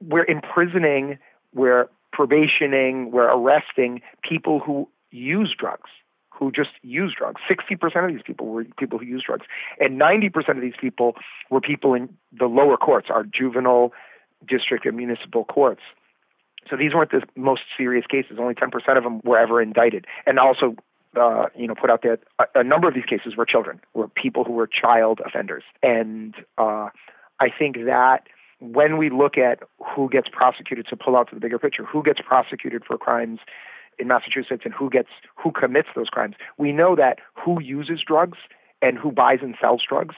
we're 0.00 0.24
imprisoning, 0.24 1.18
we're 1.54 1.88
probationing, 2.12 3.10
we're 3.10 3.30
arresting 3.30 4.02
people 4.28 4.60
who 4.60 4.88
use 5.10 5.54
drugs, 5.58 5.90
who 6.30 6.52
just 6.52 6.70
use 6.82 7.14
drugs. 7.16 7.40
60% 7.50 8.04
of 8.04 8.12
these 8.12 8.22
people 8.24 8.46
were 8.46 8.64
people 8.78 8.98
who 8.98 9.06
use 9.06 9.24
drugs. 9.26 9.46
And 9.80 10.00
90% 10.00 10.50
of 10.50 10.60
these 10.60 10.76
people 10.78 11.14
were 11.50 11.60
people 11.60 11.94
in 11.94 12.08
the 12.38 12.46
lower 12.46 12.76
courts, 12.76 13.08
our 13.10 13.24
juvenile 13.24 13.92
district 14.46 14.86
and 14.86 14.96
municipal 14.96 15.44
courts. 15.44 15.82
So 16.68 16.76
these 16.76 16.94
weren't 16.94 17.10
the 17.10 17.22
most 17.34 17.62
serious 17.76 18.04
cases. 18.06 18.36
Only 18.38 18.54
10% 18.54 18.96
of 18.96 19.02
them 19.02 19.20
were 19.24 19.38
ever 19.38 19.62
indicted. 19.62 20.06
And 20.26 20.38
also, 20.38 20.76
uh, 21.18 21.46
you 21.56 21.66
know, 21.66 21.74
put 21.74 21.90
out 21.90 22.02
that 22.02 22.20
a, 22.38 22.60
a, 22.60 22.64
number 22.64 22.88
of 22.88 22.94
these 22.94 23.04
cases 23.04 23.36
were 23.36 23.44
children, 23.44 23.80
were 23.94 24.08
people 24.08 24.44
who 24.44 24.52
were 24.52 24.68
child 24.68 25.20
offenders. 25.24 25.64
And 25.82 26.34
uh, 26.56 26.88
I 27.40 27.48
think 27.56 27.76
that 27.86 28.28
when 28.60 28.96
we 28.96 29.10
look 29.10 29.38
at 29.38 29.60
who 29.94 30.08
gets 30.08 30.28
prosecuted, 30.30 30.86
to 30.88 30.96
pull 30.96 31.16
out 31.16 31.28
to 31.28 31.34
the 31.34 31.40
bigger 31.40 31.58
picture, 31.58 31.84
who 31.84 32.02
gets 32.02 32.20
prosecuted 32.20 32.84
for 32.84 32.98
crimes 32.98 33.40
in 33.98 34.08
Massachusetts 34.08 34.62
and 34.64 34.74
who 34.74 34.90
gets 34.90 35.08
who 35.36 35.52
commits 35.52 35.88
those 35.94 36.08
crimes, 36.08 36.34
we 36.56 36.72
know 36.72 36.96
that 36.96 37.18
who 37.34 37.60
uses 37.60 38.00
drugs 38.06 38.38
and 38.82 38.98
who 38.98 39.10
buys 39.10 39.38
and 39.42 39.54
sells 39.60 39.82
drugs 39.88 40.14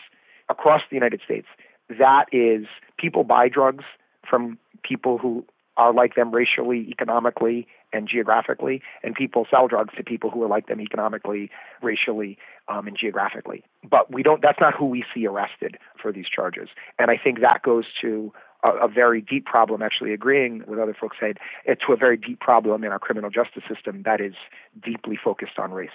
across 0.48 0.82
the 0.90 0.96
United 0.96 1.20
States. 1.24 1.46
That 1.88 2.26
is, 2.32 2.66
people 2.98 3.24
buy 3.24 3.48
drugs 3.48 3.84
from 4.28 4.58
people 4.82 5.18
who 5.18 5.44
are 5.76 5.92
like 5.92 6.14
them 6.14 6.30
racially, 6.30 6.86
economically, 6.90 7.66
and 7.92 8.08
geographically, 8.08 8.82
and 9.02 9.14
people 9.14 9.46
sell 9.50 9.68
drugs 9.68 9.94
to 9.96 10.04
people 10.04 10.30
who 10.30 10.42
are 10.42 10.48
like 10.48 10.66
them 10.66 10.80
economically, 10.80 11.50
racially, 11.82 12.38
um, 12.68 12.86
and 12.86 12.96
geographically. 12.98 13.64
But 13.88 14.12
we 14.12 14.22
don't. 14.22 14.42
That's 14.42 14.60
not 14.60 14.74
who 14.74 14.86
we 14.86 15.04
see 15.14 15.26
arrested 15.26 15.76
for 16.00 16.12
these 16.12 16.26
charges. 16.28 16.68
And 16.98 17.10
I 17.10 17.16
think 17.22 17.40
that 17.40 17.62
goes 17.62 17.84
to 18.02 18.32
a, 18.62 18.86
a 18.86 18.88
very 18.88 19.20
deep 19.20 19.46
problem. 19.46 19.82
Actually, 19.82 20.12
agreeing 20.12 20.62
with 20.66 20.78
other 20.78 20.96
folks 20.98 21.16
said 21.20 21.38
it's 21.64 21.82
to 21.86 21.92
a 21.92 21.96
very 21.96 22.16
deep 22.16 22.40
problem 22.40 22.84
in 22.84 22.92
our 22.92 22.98
criminal 22.98 23.30
justice 23.30 23.64
system 23.72 24.02
that 24.04 24.20
is 24.20 24.34
deeply 24.82 25.18
focused 25.22 25.58
on 25.58 25.72
race, 25.72 25.90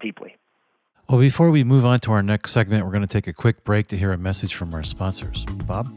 deeply. 0.00 0.36
Well, 1.08 1.18
before 1.18 1.50
we 1.50 1.64
move 1.64 1.84
on 1.84 1.98
to 2.00 2.12
our 2.12 2.22
next 2.22 2.52
segment, 2.52 2.84
we're 2.84 2.92
going 2.92 3.02
to 3.02 3.08
take 3.08 3.26
a 3.26 3.32
quick 3.32 3.64
break 3.64 3.88
to 3.88 3.96
hear 3.96 4.12
a 4.12 4.18
message 4.18 4.54
from 4.54 4.72
our 4.72 4.84
sponsors. 4.84 5.44
Bob. 5.66 5.88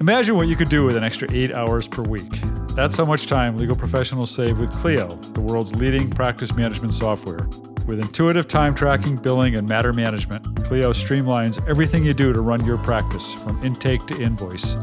Imagine 0.00 0.36
what 0.36 0.48
you 0.48 0.54
could 0.54 0.68
do 0.68 0.84
with 0.84 0.96
an 0.96 1.02
extra 1.02 1.28
eight 1.32 1.56
hours 1.56 1.88
per 1.88 2.02
week. 2.02 2.30
That's 2.78 2.94
how 2.94 3.06
much 3.06 3.26
time 3.26 3.56
legal 3.56 3.74
professionals 3.74 4.30
save 4.30 4.60
with 4.60 4.70
Clio, 4.70 5.08
the 5.32 5.40
world's 5.40 5.74
leading 5.74 6.08
practice 6.08 6.54
management 6.54 6.92
software. 6.92 7.48
With 7.88 7.98
intuitive 7.98 8.46
time 8.46 8.72
tracking, 8.72 9.16
billing, 9.16 9.56
and 9.56 9.68
matter 9.68 9.92
management, 9.92 10.44
Clio 10.64 10.92
streamlines 10.92 11.58
everything 11.68 12.04
you 12.04 12.14
do 12.14 12.32
to 12.32 12.40
run 12.40 12.64
your 12.64 12.78
practice, 12.78 13.34
from 13.34 13.60
intake 13.64 14.06
to 14.06 14.22
invoice. 14.22 14.76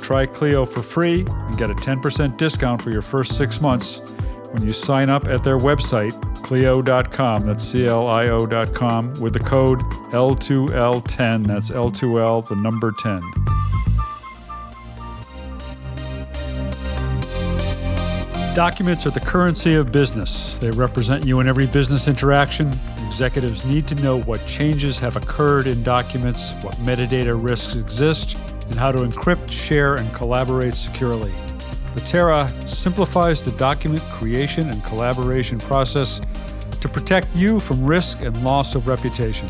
Try 0.00 0.26
Clio 0.26 0.64
for 0.64 0.82
free 0.82 1.20
and 1.28 1.56
get 1.56 1.70
a 1.70 1.74
10% 1.74 2.36
discount 2.38 2.82
for 2.82 2.90
your 2.90 3.02
first 3.02 3.36
six 3.36 3.60
months 3.60 4.00
when 4.50 4.66
you 4.66 4.72
sign 4.72 5.08
up 5.08 5.28
at 5.28 5.44
their 5.44 5.58
website, 5.58 6.10
Clio.com. 6.42 7.46
That's 7.46 7.62
C 7.62 7.86
L 7.86 8.08
I 8.08 8.30
O.com 8.30 9.20
with 9.20 9.32
the 9.32 9.38
code 9.38 9.78
L2L10. 10.10 11.46
That's 11.46 11.70
L2L, 11.70 12.48
the 12.48 12.56
number 12.56 12.90
10. 12.90 13.20
Documents 18.58 19.06
are 19.06 19.10
the 19.10 19.20
currency 19.20 19.76
of 19.76 19.92
business. 19.92 20.58
They 20.58 20.72
represent 20.72 21.24
you 21.24 21.38
in 21.38 21.46
every 21.46 21.68
business 21.68 22.08
interaction. 22.08 22.68
Executives 23.06 23.64
need 23.64 23.86
to 23.86 23.94
know 23.94 24.20
what 24.22 24.44
changes 24.48 24.98
have 24.98 25.14
occurred 25.14 25.68
in 25.68 25.84
documents, 25.84 26.54
what 26.62 26.74
metadata 26.78 27.40
risks 27.40 27.76
exist, 27.76 28.36
and 28.66 28.74
how 28.74 28.90
to 28.90 28.98
encrypt, 28.98 29.48
share, 29.48 29.94
and 29.94 30.12
collaborate 30.12 30.74
securely. 30.74 31.32
Litera 31.94 32.52
simplifies 32.68 33.44
the 33.44 33.52
document 33.52 34.02
creation 34.10 34.68
and 34.70 34.82
collaboration 34.82 35.60
process 35.60 36.20
to 36.80 36.88
protect 36.88 37.32
you 37.36 37.60
from 37.60 37.86
risk 37.86 38.22
and 38.22 38.42
loss 38.42 38.74
of 38.74 38.88
reputation. 38.88 39.46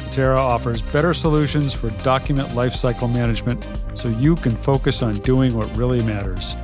Litera 0.00 0.38
offers 0.38 0.82
better 0.82 1.14
solutions 1.14 1.72
for 1.72 1.88
document 2.02 2.50
lifecycle 2.50 3.10
management 3.10 3.66
so 3.94 4.08
you 4.08 4.36
can 4.36 4.52
focus 4.52 5.02
on 5.02 5.16
doing 5.20 5.54
what 5.54 5.74
really 5.78 6.04
matters 6.04 6.56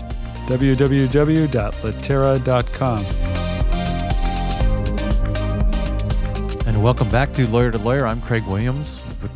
www.litera.com. 0.47 1.87
And 6.67 6.83
welcome 6.83 7.09
back 7.11 7.33
to 7.35 7.49
Lawyer 7.49 7.71
to 7.71 7.79
Lawyer. 7.79 8.07
I'm 8.07 8.21
Craig 8.21 8.45
Williams 8.47 9.05
with 9.23 9.33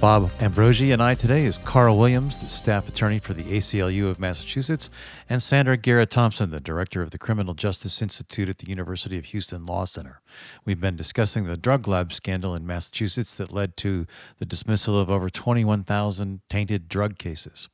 Bob 0.00 0.30
Ambrogi, 0.40 0.92
and 0.92 1.02
I 1.02 1.14
today 1.14 1.44
is 1.44 1.58
Carl 1.58 1.98
Williams, 1.98 2.38
the 2.38 2.48
staff 2.48 2.88
attorney 2.88 3.18
for 3.18 3.34
the 3.34 3.42
ACLU 3.42 4.08
of 4.08 4.18
Massachusetts, 4.18 4.88
and 5.28 5.42
Sandra 5.42 5.76
Guerra 5.76 6.06
Thompson, 6.06 6.50
the 6.50 6.58
director 6.58 7.02
of 7.02 7.10
the 7.10 7.18
Criminal 7.18 7.52
Justice 7.52 8.00
Institute 8.00 8.48
at 8.48 8.58
the 8.58 8.68
University 8.68 9.18
of 9.18 9.26
Houston 9.26 9.62
Law 9.64 9.84
Center. 9.84 10.22
We've 10.64 10.80
been 10.80 10.96
discussing 10.96 11.44
the 11.44 11.58
drug 11.58 11.86
lab 11.86 12.14
scandal 12.14 12.54
in 12.54 12.66
Massachusetts 12.66 13.34
that 13.34 13.52
led 13.52 13.76
to 13.78 14.06
the 14.38 14.46
dismissal 14.46 14.98
of 14.98 15.10
over 15.10 15.28
21,000 15.28 16.40
tainted 16.48 16.88
drug 16.88 17.18
cases. 17.18 17.68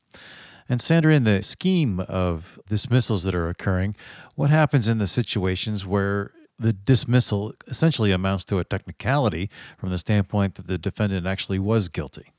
And 0.69 0.81
Sandra, 0.81 1.15
in 1.15 1.25
the 1.25 1.43
scheme 1.43 2.01
of 2.01 2.59
dismissals 2.69 3.23
that 3.25 3.35
are 3.35 3.49
occurring, 3.49 3.95
what 4.35 4.51
happens 4.51 4.89
in 4.89 4.99
the 4.99 5.07
situations 5.07 5.87
where 5.87 6.33
the 6.59 6.73
dismissal 6.73 7.55
essentially 7.67 8.13
amounts 8.13 8.45
to 8.47 8.59
a 8.59 8.65
technicality 8.65 9.51
from 9.79 9.91
the 9.91 9.99
standpoint 9.99 10.55
that 10.57 10.67
the 10.67 10.79
defendant 10.79 11.27
actually 11.27 11.59
was 11.59 11.89
guilty? 11.89 12.33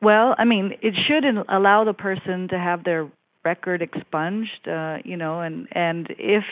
Well, 0.00 0.34
I 0.38 0.44
mean, 0.44 0.72
it 0.82 0.94
should 1.06 1.24
allow 1.48 1.84
the 1.84 1.94
person 1.94 2.48
to 2.48 2.58
have 2.58 2.84
their 2.84 3.10
record 3.44 3.82
expunged, 3.82 4.68
uh, 4.68 4.98
you 5.04 5.16
know, 5.16 5.40
and 5.40 5.68
and 5.72 6.08
if 6.18 6.44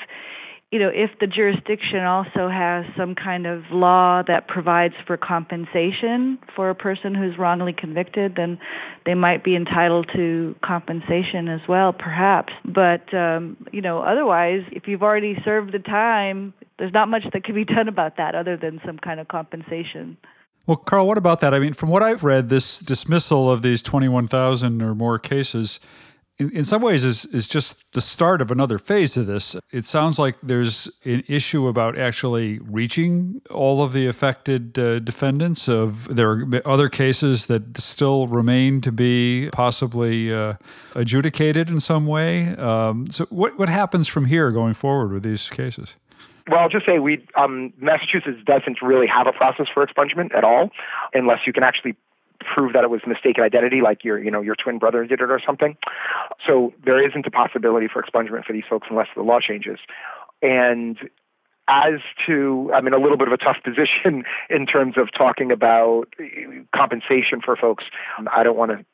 you 0.70 0.80
know, 0.80 0.90
if 0.92 1.10
the 1.20 1.26
jurisdiction 1.26 2.00
also 2.02 2.48
has 2.48 2.84
some 2.96 3.14
kind 3.14 3.46
of 3.46 3.62
law 3.70 4.22
that 4.26 4.48
provides 4.48 4.94
for 5.06 5.16
compensation 5.16 6.38
for 6.56 6.68
a 6.68 6.74
person 6.74 7.14
who's 7.14 7.38
wrongly 7.38 7.72
convicted, 7.72 8.34
then 8.36 8.58
they 9.06 9.14
might 9.14 9.44
be 9.44 9.54
entitled 9.54 10.10
to 10.16 10.56
compensation 10.64 11.48
as 11.48 11.60
well, 11.68 11.92
perhaps. 11.92 12.52
But, 12.64 13.14
um, 13.14 13.56
you 13.72 13.82
know, 13.82 14.00
otherwise, 14.00 14.62
if 14.72 14.88
you've 14.88 15.02
already 15.02 15.36
served 15.44 15.72
the 15.72 15.78
time, 15.78 16.52
there's 16.78 16.92
not 16.92 17.08
much 17.08 17.22
that 17.32 17.44
can 17.44 17.54
be 17.54 17.64
done 17.64 17.86
about 17.86 18.16
that 18.16 18.34
other 18.34 18.56
than 18.56 18.80
some 18.84 18.98
kind 18.98 19.20
of 19.20 19.28
compensation. 19.28 20.16
Well, 20.66 20.78
Carl, 20.78 21.06
what 21.06 21.18
about 21.18 21.40
that? 21.40 21.52
I 21.52 21.60
mean, 21.60 21.74
from 21.74 21.90
what 21.90 22.02
I've 22.02 22.24
read, 22.24 22.48
this 22.48 22.80
dismissal 22.80 23.50
of 23.50 23.62
these 23.62 23.82
21,000 23.82 24.82
or 24.82 24.94
more 24.94 25.18
cases 25.18 25.78
in, 26.38 26.50
in 26.50 26.64
some 26.64 26.82
ways 26.82 27.04
is 27.04 27.26
is 27.26 27.48
just 27.48 27.76
the 27.92 28.00
start 28.00 28.40
of 28.40 28.50
another 28.50 28.78
phase 28.78 29.16
of 29.16 29.26
this. 29.26 29.56
It 29.72 29.84
sounds 29.84 30.18
like 30.18 30.36
there's 30.42 30.90
an 31.04 31.22
issue 31.28 31.68
about 31.68 31.98
actually 31.98 32.58
reaching 32.58 33.40
all 33.50 33.82
of 33.82 33.92
the 33.92 34.06
affected 34.06 34.78
uh, 34.78 34.98
defendants. 34.98 35.68
Of 35.68 36.14
there 36.14 36.30
are 36.30 36.62
other 36.64 36.88
cases 36.88 37.46
that 37.46 37.78
still 37.78 38.26
remain 38.26 38.80
to 38.82 38.92
be 38.92 39.50
possibly 39.52 40.32
uh, 40.32 40.54
adjudicated 40.94 41.68
in 41.68 41.80
some 41.80 42.06
way. 42.06 42.48
Um, 42.56 43.10
so, 43.10 43.26
what 43.26 43.58
what 43.58 43.68
happens 43.68 44.08
from 44.08 44.26
here 44.26 44.50
going 44.50 44.74
forward 44.74 45.12
with 45.12 45.22
these 45.22 45.48
cases? 45.48 45.96
Well, 46.50 46.60
I'll 46.60 46.68
just 46.68 46.84
say 46.84 46.98
we 46.98 47.26
um, 47.36 47.72
Massachusetts 47.78 48.40
doesn't 48.44 48.82
really 48.82 49.06
have 49.06 49.26
a 49.26 49.32
process 49.32 49.66
for 49.72 49.86
expungement 49.86 50.34
at 50.34 50.44
all, 50.44 50.70
unless 51.14 51.40
you 51.46 51.52
can 51.52 51.62
actually 51.62 51.96
prove 52.54 52.72
that 52.72 52.84
it 52.84 52.90
was 52.90 53.00
mistaken 53.06 53.42
identity, 53.42 53.80
like 53.82 54.04
your 54.04 54.22
you 54.22 54.30
know 54.30 54.40
your 54.40 54.54
twin 54.54 54.78
brother 54.78 55.04
did 55.06 55.20
it 55.20 55.30
or 55.30 55.40
something. 55.44 55.76
So 56.46 56.72
there 56.84 57.06
isn't 57.06 57.26
a 57.26 57.30
possibility 57.30 57.88
for 57.92 58.02
expungement 58.02 58.44
for 58.44 58.52
these 58.52 58.64
folks 58.68 58.88
unless 58.90 59.08
the 59.14 59.22
law 59.22 59.40
changes. 59.40 59.78
And 60.42 60.98
as 61.68 62.00
to, 62.26 62.70
I'm 62.74 62.86
in 62.86 62.92
a 62.92 62.98
little 62.98 63.16
bit 63.16 63.28
of 63.28 63.32
a 63.32 63.38
tough 63.38 63.56
position 63.64 64.24
in 64.50 64.66
terms 64.66 64.94
of 64.96 65.08
talking 65.16 65.50
about 65.50 66.04
compensation 66.74 67.40
for 67.44 67.56
folks. 67.56 67.84
I 68.32 68.42
don't 68.42 68.56
want 68.56 68.72
to 68.72 68.84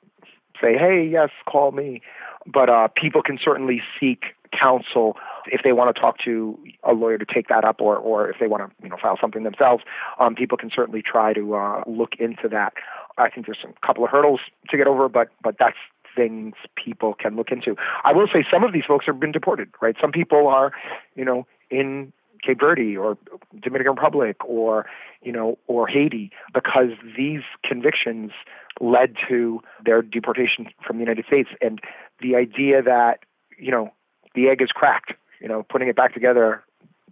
say, 0.61 0.77
hey, 0.77 1.09
yes, 1.11 1.31
call 1.49 1.73
me, 1.73 2.03
but 2.47 2.69
uh, 2.69 2.89
people 2.95 3.23
can 3.23 3.39
certainly 3.43 3.83
seek 3.99 4.23
counsel 4.59 5.17
if 5.47 5.61
they 5.63 5.73
want 5.73 5.95
to 5.95 6.01
talk 6.01 6.17
to 6.25 6.59
a 6.83 6.93
lawyer 6.93 7.19
to 7.19 7.25
take 7.25 7.49
that 7.49 7.65
up, 7.65 7.81
or 7.81 7.97
or 7.97 8.29
if 8.29 8.37
they 8.41 8.47
want 8.47 8.69
to 8.69 8.83
you 8.83 8.89
know 8.89 8.97
file 9.01 9.17
something 9.21 9.45
themselves. 9.45 9.83
Um, 10.19 10.35
people 10.35 10.59
can 10.59 10.71
certainly 10.75 11.03
try 11.03 11.33
to 11.33 11.55
uh, 11.55 11.83
look 11.87 12.15
into 12.19 12.49
that. 12.51 12.73
I 13.21 13.31
think 13.31 13.47
there's 13.47 13.65
a 13.65 13.87
couple 13.87 14.05
of 14.05 14.11
hurdles 14.11 14.41
to 14.71 14.77
get 14.77 14.87
over, 14.87 15.09
but 15.09 15.29
but 15.43 15.57
that's 15.59 15.77
things 16.17 16.55
people 16.83 17.15
can 17.15 17.37
look 17.37 17.53
into. 17.53 17.77
I 18.05 18.13
will 18.13 18.27
say 18.27 18.45
some 18.51 18.65
of 18.65 18.73
these 18.73 18.85
folks 18.87 19.07
have 19.07 19.21
been 19.21 19.33
deported, 19.33 19.69
right? 19.81 19.95
Some 20.01 20.11
people 20.11 20.49
are, 20.49 20.73
you 21.15 21.25
know, 21.25 21.47
in 21.71 22.13
Cape 22.45 22.61
Verde 22.61 22.97
or 22.97 23.17
Dominican 23.61 23.95
Republic 23.95 24.37
or 24.45 24.87
you 25.23 25.33
know 25.33 25.59
or 25.67 25.87
Haiti 25.87 26.31
because 26.55 26.91
these 27.17 27.43
convictions 27.65 28.33
led 28.81 29.15
to 29.29 29.61
their 29.85 30.03
deportation 30.03 30.67
from 30.85 30.97
the 30.97 31.03
United 31.03 31.27
States 31.27 31.51
and 31.61 31.81
the 32.21 32.37
idea 32.37 32.83
that 32.83 33.21
you 33.59 33.71
know 33.71 33.93
the 34.35 34.49
egg 34.49 34.63
is 34.63 34.69
cracked 34.69 35.13
you 35.41 35.49
know 35.49 35.65
putting 35.69 35.89
it 35.89 35.97
back 35.97 36.15
together 36.15 36.65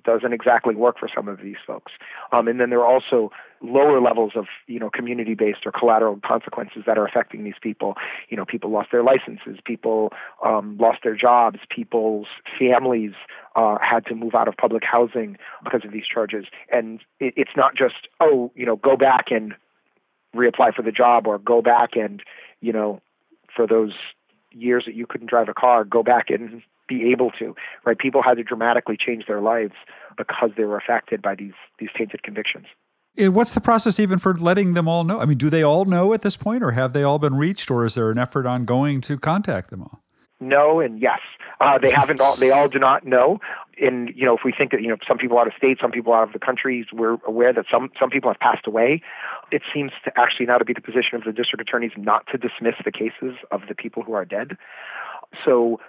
doesn't 0.09 0.33
exactly 0.33 0.75
work 0.75 0.99
for 0.99 1.07
some 1.15 1.29
of 1.29 1.43
these 1.43 1.59
folks. 1.67 1.93
Um, 2.33 2.49
and 2.49 2.59
then 2.59 2.71
there 2.71 2.81
are 2.81 2.87
also 2.87 3.31
lower 3.61 4.01
levels 4.01 4.33
of 4.37 4.47
you 4.67 4.79
know 4.79 4.89
community 4.89 5.35
based 5.35 5.67
or 5.67 5.73
collateral 5.73 6.19
consequences 6.25 6.85
that 6.87 6.97
are 6.97 7.07
affecting 7.07 7.45
these 7.45 7.61
people. 7.61 7.95
You 8.31 8.39
know, 8.39 8.47
people 8.47 8.71
lost 8.71 8.89
their 8.91 9.03
licenses, 9.03 9.59
people 9.63 10.11
um, 10.43 10.79
lost 10.79 11.01
their 11.05 11.15
jobs, 11.15 11.59
people's 11.69 12.29
families 12.59 13.13
uh, 13.55 13.77
had 13.83 14.07
to 14.07 14.15
move 14.15 14.35
out 14.35 14.49
of 14.49 14.57
public 14.57 14.83
housing 14.83 15.37
because 15.63 15.83
of 15.85 15.93
these 15.93 16.07
charges. 16.07 16.47
And 16.73 17.01
it, 17.21 17.35
it's 17.37 17.55
not 17.55 17.77
just 17.77 18.09
oh 18.19 18.51
you 18.55 18.65
know 18.65 18.77
go 18.77 18.97
back 18.97 19.27
and 19.31 19.55
reapply 20.35 20.75
for 20.75 20.83
the 20.83 20.93
job 20.93 21.27
or 21.27 21.39
go 21.39 21.61
back 21.61 21.91
and 21.97 22.23
you 22.63 22.73
know 22.73 23.03
for 23.55 23.67
those 23.67 23.93
years 24.53 24.85
that 24.87 24.95
you 24.95 25.07
couldn't 25.07 25.29
drive 25.29 25.51
a 25.51 25.55
car, 25.55 25.85
go 25.85 26.03
back 26.03 26.31
and 26.31 26.63
be 26.89 27.11
able 27.13 27.31
to, 27.39 27.55
right? 27.85 27.99
People 27.99 28.23
had 28.23 28.37
to 28.37 28.43
dramatically 28.43 28.97
change 28.99 29.27
their 29.27 29.41
lives 29.41 29.75
because 30.17 30.51
they 30.57 30.65
were 30.65 30.77
affected 30.77 31.23
by 31.23 31.35
these 31.35 31.55
these 31.79 31.91
tainted 31.97 32.23
convictions. 32.23 32.67
What's 33.17 33.53
the 33.53 33.61
process 33.61 33.99
even 33.99 34.19
for 34.19 34.35
letting 34.35 34.75
them 34.75 34.87
all 34.87 35.03
know? 35.03 35.21
I 35.21 35.25
mean, 35.25 35.39
do 35.39 35.51
they 35.51 35.63
all 35.63 35.85
know 35.85 36.13
at 36.15 36.23
this 36.23 36.37
point, 36.37 36.63
or 36.63 36.71
have 36.73 36.93
they 36.93 37.03
all 37.03 37.19
been 37.19 37.37
reached, 37.37 37.69
or 37.69 37.85
is 37.85 37.95
there 37.95 38.11
an 38.11 38.19
effort 38.19 38.47
ongoing 38.47 39.01
to 39.03 39.19
contact 39.19 39.71
them 39.71 39.83
all? 39.83 40.03
No 40.41 40.79
and 40.79 41.01
yes. 41.01 41.19
Uh, 41.61 41.79
they 41.79 41.91
haven't 41.91 42.21
all. 42.21 42.37
They 42.37 42.53
all 42.53 42.69
do 42.69 42.79
not 42.79 43.05
know. 43.05 43.41
And 43.81 44.11
you 44.15 44.25
know, 44.25 44.37
if 44.37 44.43
we 44.45 44.53
think 44.57 44.71
that 44.71 44.83
you 44.83 44.89
know 44.89 44.97
some 45.07 45.19
people 45.19 45.39
out 45.39 45.49
of 45.49 45.53
state, 45.57 45.79
some 45.81 45.91
people 45.91 46.13
out 46.13 46.29
of 46.29 46.33
the 46.33 46.39
countries, 46.39 46.87
we're 46.93 47.17
aware 47.27 47.53
that 47.53 47.65
some 47.71 47.91
some 47.99 48.11
people 48.11 48.31
have 48.31 48.39
passed 48.39 48.67
away. 48.67 49.03
It 49.51 49.63
seems 49.75 49.91
to 50.05 50.13
actually 50.17 50.47
now 50.47 50.59
to 50.59 50.65
be 50.65 50.73
the 50.73 50.81
position 50.81 51.17
of 51.17 51.25
the 51.25 51.33
district 51.33 51.61
attorneys 51.61 51.93
not 51.97 52.27
to 52.31 52.39
dismiss 52.39 52.75
the 52.85 52.93
cases 52.93 53.37
of 53.51 53.63
the 53.69 53.75
people 53.75 54.05
who 54.05 54.13
are 54.13 54.25
dead. 54.25 54.57
So 55.45 55.81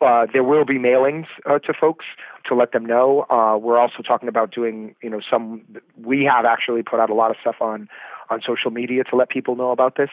uh, 0.00 0.26
there 0.32 0.42
will 0.42 0.64
be 0.64 0.78
mailings 0.78 1.26
uh, 1.48 1.58
to 1.60 1.72
folks 1.72 2.04
to 2.48 2.54
let 2.54 2.72
them 2.72 2.84
know. 2.84 3.26
Uh, 3.30 3.56
we're 3.56 3.78
also 3.78 4.02
talking 4.02 4.28
about 4.28 4.52
doing, 4.52 4.94
you 5.02 5.10
know, 5.10 5.20
some. 5.30 5.62
We 5.96 6.24
have 6.24 6.44
actually 6.44 6.82
put 6.82 6.98
out 6.98 7.10
a 7.10 7.14
lot 7.14 7.30
of 7.30 7.36
stuff 7.40 7.56
on 7.60 7.88
on 8.30 8.40
social 8.46 8.70
media 8.70 9.04
to 9.04 9.16
let 9.16 9.28
people 9.28 9.56
know 9.56 9.70
about 9.70 9.96
this. 9.96 10.10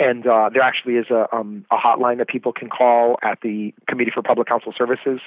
And 0.00 0.26
uh, 0.26 0.50
there 0.52 0.62
actually 0.62 0.94
is 0.94 1.06
a, 1.10 1.26
um, 1.34 1.64
a 1.72 1.76
hotline 1.76 2.18
that 2.18 2.28
people 2.28 2.52
can 2.52 2.68
call 2.68 3.18
at 3.22 3.40
the 3.42 3.74
Committee 3.88 4.12
for 4.14 4.22
Public 4.22 4.46
Counsel 4.46 4.72
Services. 4.76 5.20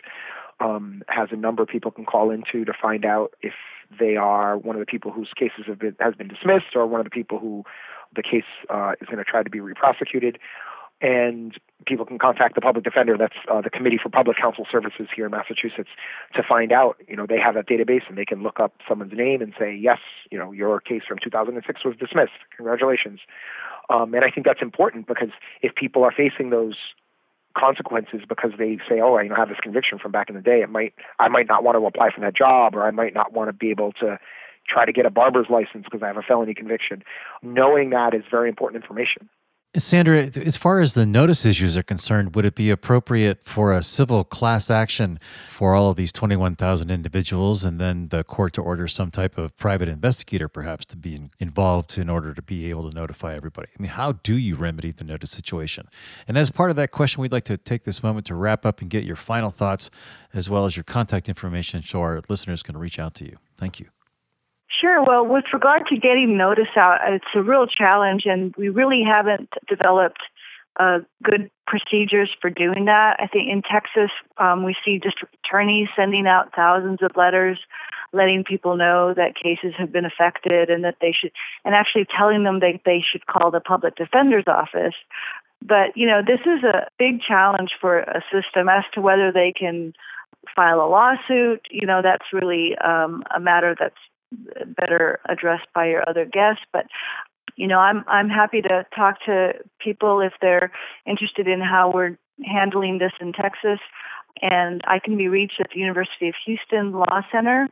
Um, 0.61 1.01
has 1.07 1.29
a 1.31 1.35
number 1.35 1.65
people 1.65 1.91
can 1.91 2.05
call 2.05 2.29
into 2.29 2.65
to 2.65 2.73
find 2.79 3.03
out 3.03 3.33
if 3.41 3.53
they 3.99 4.15
are 4.15 4.57
one 4.57 4.75
of 4.75 4.79
the 4.79 4.85
people 4.85 5.11
whose 5.11 5.31
cases 5.35 5.65
have 5.67 5.79
been 5.79 5.95
has 5.99 6.13
been 6.15 6.27
dismissed 6.27 6.75
or 6.75 6.85
one 6.85 6.99
of 6.99 7.05
the 7.05 7.09
people 7.09 7.39
who 7.39 7.63
the 8.15 8.21
case 8.21 8.43
uh, 8.69 8.91
is 9.01 9.07
going 9.07 9.17
to 9.17 9.23
try 9.23 9.41
to 9.41 9.49
be 9.49 9.59
reprosecuted 9.59 10.35
and 11.01 11.57
people 11.85 12.05
can 12.05 12.19
contact 12.19 12.55
the 12.55 12.61
public 12.61 12.83
defender. 12.83 13.17
That's 13.17 13.35
uh, 13.51 13.61
the 13.61 13.69
Committee 13.69 13.99
for 14.01 14.09
Public 14.09 14.37
Counsel 14.37 14.65
Services 14.71 15.07
here 15.15 15.25
in 15.25 15.31
Massachusetts 15.31 15.89
to 16.35 16.43
find 16.47 16.71
out. 16.71 16.97
You 17.07 17.15
know, 17.15 17.25
they 17.27 17.39
have 17.39 17.55
a 17.55 17.63
database 17.63 18.07
and 18.07 18.17
they 18.17 18.25
can 18.25 18.43
look 18.43 18.59
up 18.59 18.73
someone's 18.87 19.13
name 19.13 19.41
and 19.41 19.53
say, 19.59 19.75
yes, 19.75 19.99
you 20.29 20.37
know, 20.37 20.51
your 20.51 20.79
case 20.79 21.01
from 21.07 21.17
2006 21.23 21.85
was 21.85 21.95
dismissed. 21.97 22.31
Congratulations. 22.55 23.19
Um, 23.89 24.13
and 24.13 24.23
I 24.23 24.29
think 24.29 24.45
that's 24.45 24.61
important 24.61 25.07
because 25.07 25.29
if 25.61 25.75
people 25.75 26.03
are 26.03 26.11
facing 26.11 26.49
those 26.49 26.75
consequences 27.57 28.21
because 28.27 28.51
they 28.57 28.77
say, 28.87 29.01
oh, 29.01 29.15
I 29.15 29.23
you 29.23 29.29
know, 29.29 29.35
have 29.35 29.49
this 29.49 29.59
conviction 29.61 29.99
from 29.99 30.11
back 30.11 30.29
in 30.29 30.35
the 30.35 30.41
day, 30.41 30.61
it 30.61 30.69
might 30.69 30.93
I 31.19 31.27
might 31.27 31.47
not 31.47 31.63
want 31.63 31.77
to 31.77 31.85
apply 31.85 32.11
for 32.13 32.21
that 32.21 32.35
job, 32.35 32.75
or 32.75 32.83
I 32.83 32.91
might 32.91 33.13
not 33.13 33.33
want 33.33 33.49
to 33.49 33.53
be 33.53 33.71
able 33.71 33.91
to 33.93 34.17
try 34.67 34.85
to 34.85 34.93
get 34.93 35.05
a 35.05 35.09
barber's 35.09 35.47
license 35.49 35.83
because 35.83 36.01
I 36.01 36.07
have 36.07 36.17
a 36.17 36.21
felony 36.21 36.53
conviction. 36.53 37.03
Knowing 37.41 37.89
that 37.89 38.13
is 38.13 38.23
very 38.29 38.47
important 38.47 38.81
information. 38.81 39.29
Sandra, 39.77 40.29
as 40.35 40.57
far 40.57 40.81
as 40.81 40.95
the 40.95 41.05
notice 41.05 41.45
issues 41.45 41.77
are 41.77 41.83
concerned, 41.83 42.35
would 42.35 42.43
it 42.43 42.55
be 42.55 42.69
appropriate 42.69 43.41
for 43.41 43.71
a 43.71 43.81
civil 43.81 44.25
class 44.25 44.69
action 44.69 45.17
for 45.47 45.75
all 45.75 45.89
of 45.89 45.95
these 45.95 46.11
21,000 46.11 46.91
individuals 46.91 47.63
and 47.63 47.79
then 47.79 48.09
the 48.09 48.25
court 48.25 48.51
to 48.53 48.61
order 48.61 48.89
some 48.89 49.11
type 49.11 49.37
of 49.37 49.55
private 49.55 49.87
investigator 49.87 50.49
perhaps 50.49 50.85
to 50.87 50.97
be 50.97 51.29
involved 51.39 51.97
in 51.97 52.09
order 52.09 52.33
to 52.33 52.41
be 52.41 52.69
able 52.69 52.89
to 52.89 52.93
notify 52.93 53.33
everybody? 53.33 53.69
I 53.69 53.81
mean, 53.81 53.91
how 53.91 54.11
do 54.11 54.35
you 54.35 54.57
remedy 54.57 54.91
the 54.91 55.05
notice 55.05 55.31
situation? 55.31 55.87
And 56.27 56.37
as 56.37 56.49
part 56.49 56.69
of 56.69 56.75
that 56.75 56.91
question, 56.91 57.21
we'd 57.21 57.31
like 57.31 57.45
to 57.45 57.55
take 57.55 57.85
this 57.85 58.03
moment 58.03 58.25
to 58.25 58.35
wrap 58.35 58.65
up 58.65 58.81
and 58.81 58.89
get 58.89 59.05
your 59.05 59.15
final 59.15 59.51
thoughts 59.51 59.89
as 60.33 60.49
well 60.49 60.65
as 60.65 60.75
your 60.75 60.83
contact 60.83 61.29
information 61.29 61.81
so 61.81 62.01
our 62.01 62.21
listeners 62.27 62.61
can 62.61 62.77
reach 62.77 62.99
out 62.99 63.13
to 63.13 63.25
you. 63.25 63.37
Thank 63.55 63.79
you. 63.79 63.87
Sure. 64.81 65.03
Well, 65.03 65.27
with 65.27 65.45
regard 65.53 65.85
to 65.87 65.97
getting 65.97 66.37
notice 66.37 66.75
out, 66.75 66.99
it's 67.07 67.23
a 67.35 67.43
real 67.43 67.67
challenge, 67.67 68.23
and 68.25 68.53
we 68.57 68.69
really 68.69 69.03
haven't 69.07 69.53
developed 69.69 70.21
uh, 70.79 70.99
good 71.21 71.51
procedures 71.67 72.31
for 72.41 72.49
doing 72.49 72.85
that. 72.85 73.17
I 73.19 73.27
think 73.27 73.47
in 73.47 73.61
Texas, 73.61 74.09
um, 74.39 74.65
we 74.65 74.75
see 74.83 74.97
district 74.97 75.35
attorneys 75.45 75.87
sending 75.95 76.25
out 76.25 76.55
thousands 76.55 77.03
of 77.03 77.11
letters 77.15 77.59
letting 78.13 78.43
people 78.43 78.75
know 78.75 79.13
that 79.13 79.35
cases 79.41 79.73
have 79.77 79.91
been 79.91 80.03
affected 80.03 80.69
and 80.69 80.83
that 80.83 80.97
they 80.99 81.13
should, 81.17 81.31
and 81.63 81.75
actually 81.75 82.05
telling 82.17 82.43
them 82.43 82.59
that 82.59 82.79
they 82.83 83.01
should 83.01 83.25
call 83.27 83.51
the 83.51 83.61
public 83.61 83.95
defender's 83.95 84.47
office. 84.47 84.95
But, 85.61 85.95
you 85.95 86.07
know, 86.07 86.21
this 86.25 86.41
is 86.41 86.63
a 86.63 86.87
big 86.97 87.21
challenge 87.21 87.69
for 87.79 87.99
a 87.99 88.21
system 88.31 88.67
as 88.67 88.83
to 88.95 89.01
whether 89.01 89.31
they 89.31 89.53
can 89.57 89.93
file 90.55 90.81
a 90.81 90.89
lawsuit. 90.89 91.67
You 91.69 91.85
know, 91.85 92.01
that's 92.01 92.33
really 92.33 92.75
um, 92.83 93.23
a 93.33 93.39
matter 93.39 93.75
that's 93.79 93.95
better 94.79 95.19
addressed 95.27 95.67
by 95.73 95.87
your 95.87 96.07
other 96.07 96.25
guests. 96.25 96.63
But 96.71 96.85
you 97.55 97.67
know, 97.67 97.79
I'm 97.79 98.03
I'm 98.07 98.29
happy 98.29 98.61
to 98.61 98.85
talk 98.95 99.23
to 99.25 99.53
people 99.79 100.21
if 100.21 100.33
they're 100.41 100.71
interested 101.05 101.47
in 101.47 101.61
how 101.61 101.91
we're 101.93 102.17
handling 102.45 102.97
this 102.97 103.11
in 103.19 103.33
Texas. 103.33 103.79
And 104.41 104.81
I 104.85 104.99
can 104.99 105.17
be 105.17 105.27
reached 105.27 105.59
at 105.59 105.69
the 105.73 105.79
University 105.79 106.29
of 106.29 106.35
Houston 106.45 106.93
Law 106.93 107.21
Center. 107.31 107.67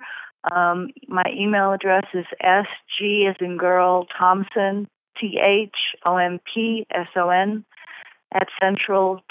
Um, 0.53 0.89
my 1.07 1.23
email 1.33 1.71
address 1.73 2.05
is 2.13 2.25
sg 2.43 3.29
as 3.29 3.35
in 3.41 3.57
girl 3.57 4.07
thompson 4.17 4.87
t 5.19 5.39
h 5.41 5.75
o 6.05 6.17
m 6.17 6.39
p 6.53 6.85
s 6.91 7.07
o 7.15 7.29
n 7.29 7.65
at 8.33 8.47
central.uh.edu. 8.61 9.23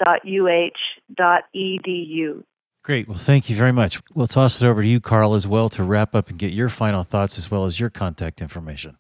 Great. 2.83 3.09
Well, 3.09 3.19
thank 3.19 3.51
you 3.51 3.57
very 3.57 3.73
much. 3.73 4.01
We'll 4.15 4.27
toss 4.27 4.63
it 4.63 4.67
over 4.67 4.83
to 4.83 4.89
you, 4.89 5.01
Carl, 5.01 5.35
as 5.35 5.47
well 5.47 5.69
to 5.71 5.83
wrap 5.83 6.15
up 6.15 6.31
and 6.31 6.39
get 6.39 6.53
your 6.53 6.69
final 6.69 7.03
thoughts 7.03 7.37
as 7.37 7.51
well 7.51 7.67
as 7.67 7.79
your 7.79 7.91
contact 7.91 8.41
information. 8.41 8.97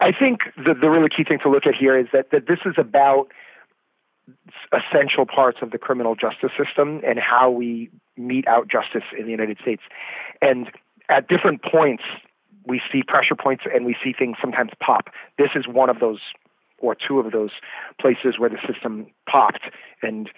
I 0.00 0.10
think 0.12 0.40
the, 0.56 0.74
the 0.74 0.90
really 0.90 1.08
key 1.08 1.24
thing 1.24 1.38
to 1.44 1.50
look 1.50 1.66
at 1.66 1.74
here 1.74 1.96
is 1.98 2.06
that, 2.12 2.30
that 2.32 2.46
this 2.48 2.58
is 2.66 2.74
about 2.76 3.28
essential 4.72 5.26
parts 5.26 5.58
of 5.62 5.70
the 5.70 5.78
criminal 5.78 6.14
justice 6.14 6.50
system 6.58 7.00
and 7.06 7.18
how 7.18 7.50
we 7.50 7.90
mete 8.16 8.48
out 8.48 8.68
justice 8.68 9.04
in 9.16 9.26
the 9.26 9.30
United 9.30 9.58
States. 9.60 9.82
And 10.40 10.70
at 11.08 11.28
different 11.28 11.62
points, 11.62 12.02
we 12.66 12.80
see 12.90 13.02
pressure 13.02 13.34
points 13.34 13.64
and 13.72 13.84
we 13.84 13.94
see 14.02 14.12
things 14.12 14.36
sometimes 14.40 14.70
pop. 14.80 15.08
This 15.38 15.50
is 15.54 15.68
one 15.68 15.90
of 15.90 16.00
those 16.00 16.20
or 16.78 16.96
two 16.96 17.20
of 17.20 17.32
those 17.32 17.50
places 18.00 18.38
where 18.38 18.50
the 18.50 18.58
system 18.66 19.06
popped 19.30 19.70
and 20.02 20.28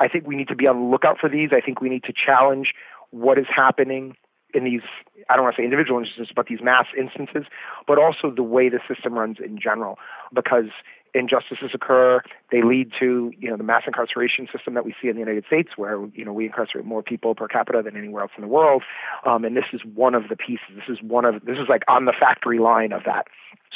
I 0.00 0.08
think 0.08 0.26
we 0.26 0.34
need 0.34 0.48
to 0.48 0.56
be 0.56 0.66
on 0.66 0.80
the 0.80 0.86
lookout 0.86 1.18
for 1.20 1.28
these. 1.28 1.50
I 1.52 1.60
think 1.60 1.80
we 1.80 1.88
need 1.88 2.04
to 2.04 2.12
challenge 2.12 2.72
what 3.10 3.38
is 3.38 3.46
happening 3.54 4.16
in 4.52 4.64
these 4.64 4.80
I 5.28 5.36
don't 5.36 5.44
want 5.44 5.56
to 5.56 5.62
say 5.62 5.64
individual 5.64 6.00
instances, 6.00 6.32
but 6.34 6.46
these 6.46 6.60
mass 6.62 6.86
instances, 6.98 7.44
but 7.86 7.98
also 7.98 8.32
the 8.34 8.42
way 8.42 8.68
the 8.68 8.80
system 8.88 9.14
runs 9.14 9.36
in 9.44 9.58
general. 9.60 9.98
Because 10.34 10.70
injustices 11.14 11.70
occur, 11.74 12.20
they 12.50 12.62
lead 12.62 12.90
to 13.00 13.32
you 13.38 13.50
know 13.50 13.56
the 13.56 13.64
mass 13.64 13.82
incarceration 13.86 14.48
system 14.52 14.74
that 14.74 14.84
we 14.84 14.94
see 15.00 15.08
in 15.08 15.14
the 15.14 15.20
United 15.20 15.44
States, 15.46 15.70
where 15.76 16.04
you 16.14 16.24
know 16.24 16.32
we 16.32 16.46
incarcerate 16.46 16.84
more 16.84 17.02
people 17.02 17.34
per 17.34 17.48
capita 17.48 17.82
than 17.84 17.96
anywhere 17.96 18.22
else 18.22 18.32
in 18.36 18.42
the 18.42 18.48
world, 18.48 18.82
um, 19.26 19.44
and 19.44 19.56
this 19.56 19.64
is 19.72 19.80
one 19.94 20.14
of 20.14 20.28
the 20.28 20.36
pieces. 20.36 20.68
This 20.74 20.88
is 20.88 21.02
one 21.02 21.24
of 21.24 21.44
this 21.44 21.56
is 21.56 21.68
like 21.68 21.82
on 21.88 22.04
the 22.04 22.14
factory 22.18 22.58
line 22.58 22.92
of 22.92 23.02
that. 23.04 23.26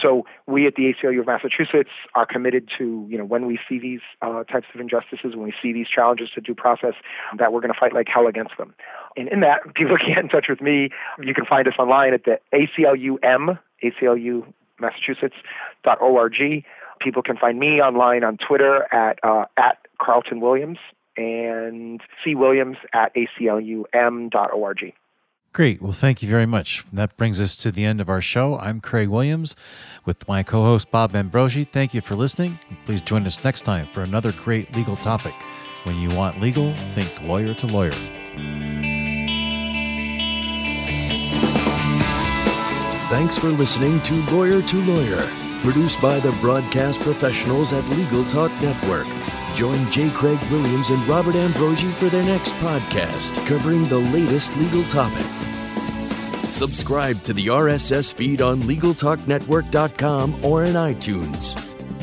So 0.00 0.26
we 0.46 0.66
at 0.66 0.74
the 0.74 0.92
ACLU 0.92 1.20
of 1.20 1.26
Massachusetts 1.26 1.90
are 2.14 2.26
committed 2.26 2.68
to, 2.78 3.06
you 3.08 3.16
know, 3.16 3.24
when 3.24 3.46
we 3.46 3.58
see 3.68 3.78
these 3.78 4.00
uh, 4.22 4.42
types 4.44 4.66
of 4.74 4.80
injustices, 4.80 5.36
when 5.36 5.44
we 5.44 5.54
see 5.62 5.72
these 5.72 5.86
challenges 5.88 6.30
to 6.34 6.40
due 6.40 6.54
process, 6.54 6.94
that 7.38 7.52
we're 7.52 7.60
going 7.60 7.72
to 7.72 7.78
fight 7.78 7.94
like 7.94 8.08
hell 8.12 8.26
against 8.26 8.56
them. 8.58 8.74
And 9.16 9.28
in 9.28 9.40
that, 9.40 9.60
people 9.74 9.96
can 9.96 10.08
get 10.08 10.18
in 10.18 10.28
touch 10.28 10.46
with 10.48 10.60
me. 10.60 10.90
You 11.22 11.34
can 11.34 11.44
find 11.44 11.68
us 11.68 11.74
online 11.78 12.12
at 12.12 12.24
the 12.24 12.40
ACLUM, 12.52 13.58
ACLU 13.82 14.52
Massachusetts.org. 14.80 16.64
People 17.00 17.22
can 17.22 17.36
find 17.36 17.58
me 17.58 17.80
online 17.80 18.24
on 18.24 18.38
Twitter 18.38 18.92
at 18.92 19.18
uh, 19.22 19.46
at 19.56 19.78
Carlton 20.00 20.40
Williams 20.40 20.78
and 21.16 22.00
C 22.22 22.34
Williams 22.34 22.76
at 22.92 23.14
ACLUM.org. 23.14 24.94
Great. 25.52 25.80
Well, 25.80 25.92
thank 25.92 26.20
you 26.20 26.28
very 26.28 26.46
much. 26.46 26.84
That 26.92 27.16
brings 27.16 27.40
us 27.40 27.56
to 27.58 27.70
the 27.70 27.84
end 27.84 28.00
of 28.00 28.08
our 28.08 28.20
show. 28.20 28.58
I'm 28.58 28.80
Craig 28.80 29.08
Williams 29.08 29.54
with 30.04 30.26
my 30.26 30.42
co 30.42 30.64
host 30.64 30.90
Bob 30.90 31.12
Ambrogi. 31.12 31.64
Thank 31.64 31.94
you 31.94 32.00
for 32.00 32.16
listening. 32.16 32.58
Please 32.86 33.00
join 33.00 33.24
us 33.24 33.42
next 33.44 33.62
time 33.62 33.86
for 33.92 34.02
another 34.02 34.32
great 34.32 34.74
legal 34.74 34.96
topic. 34.96 35.34
When 35.84 35.98
you 35.98 36.10
want 36.10 36.40
legal, 36.40 36.74
think 36.94 37.22
lawyer 37.22 37.54
to 37.54 37.66
lawyer. 37.68 37.92
Thanks 43.10 43.38
for 43.38 43.50
listening 43.50 44.00
to 44.02 44.14
Lawyer 44.32 44.60
to 44.62 44.82
Lawyer, 44.82 45.22
produced 45.64 46.00
by 46.00 46.20
the 46.20 46.30
broadcast 46.42 47.00
professionals 47.00 47.72
at 47.72 47.88
Legal 47.88 48.24
Talk 48.26 48.52
Network. 48.60 49.06
Join 49.56 49.90
J. 49.90 50.10
Craig 50.10 50.38
Williams 50.50 50.90
and 50.90 51.02
Robert 51.08 51.34
Ambrogi 51.34 51.90
for 51.90 52.10
their 52.10 52.22
next 52.22 52.52
podcast 52.54 53.34
covering 53.46 53.88
the 53.88 53.98
latest 53.98 54.54
legal 54.56 54.84
topic. 54.84 55.26
Subscribe 56.50 57.22
to 57.22 57.32
the 57.32 57.46
RSS 57.46 58.12
feed 58.12 58.42
on 58.42 58.62
LegalTalkNetwork.com 58.62 60.44
or 60.44 60.64
in 60.64 60.74
iTunes. 60.74 61.73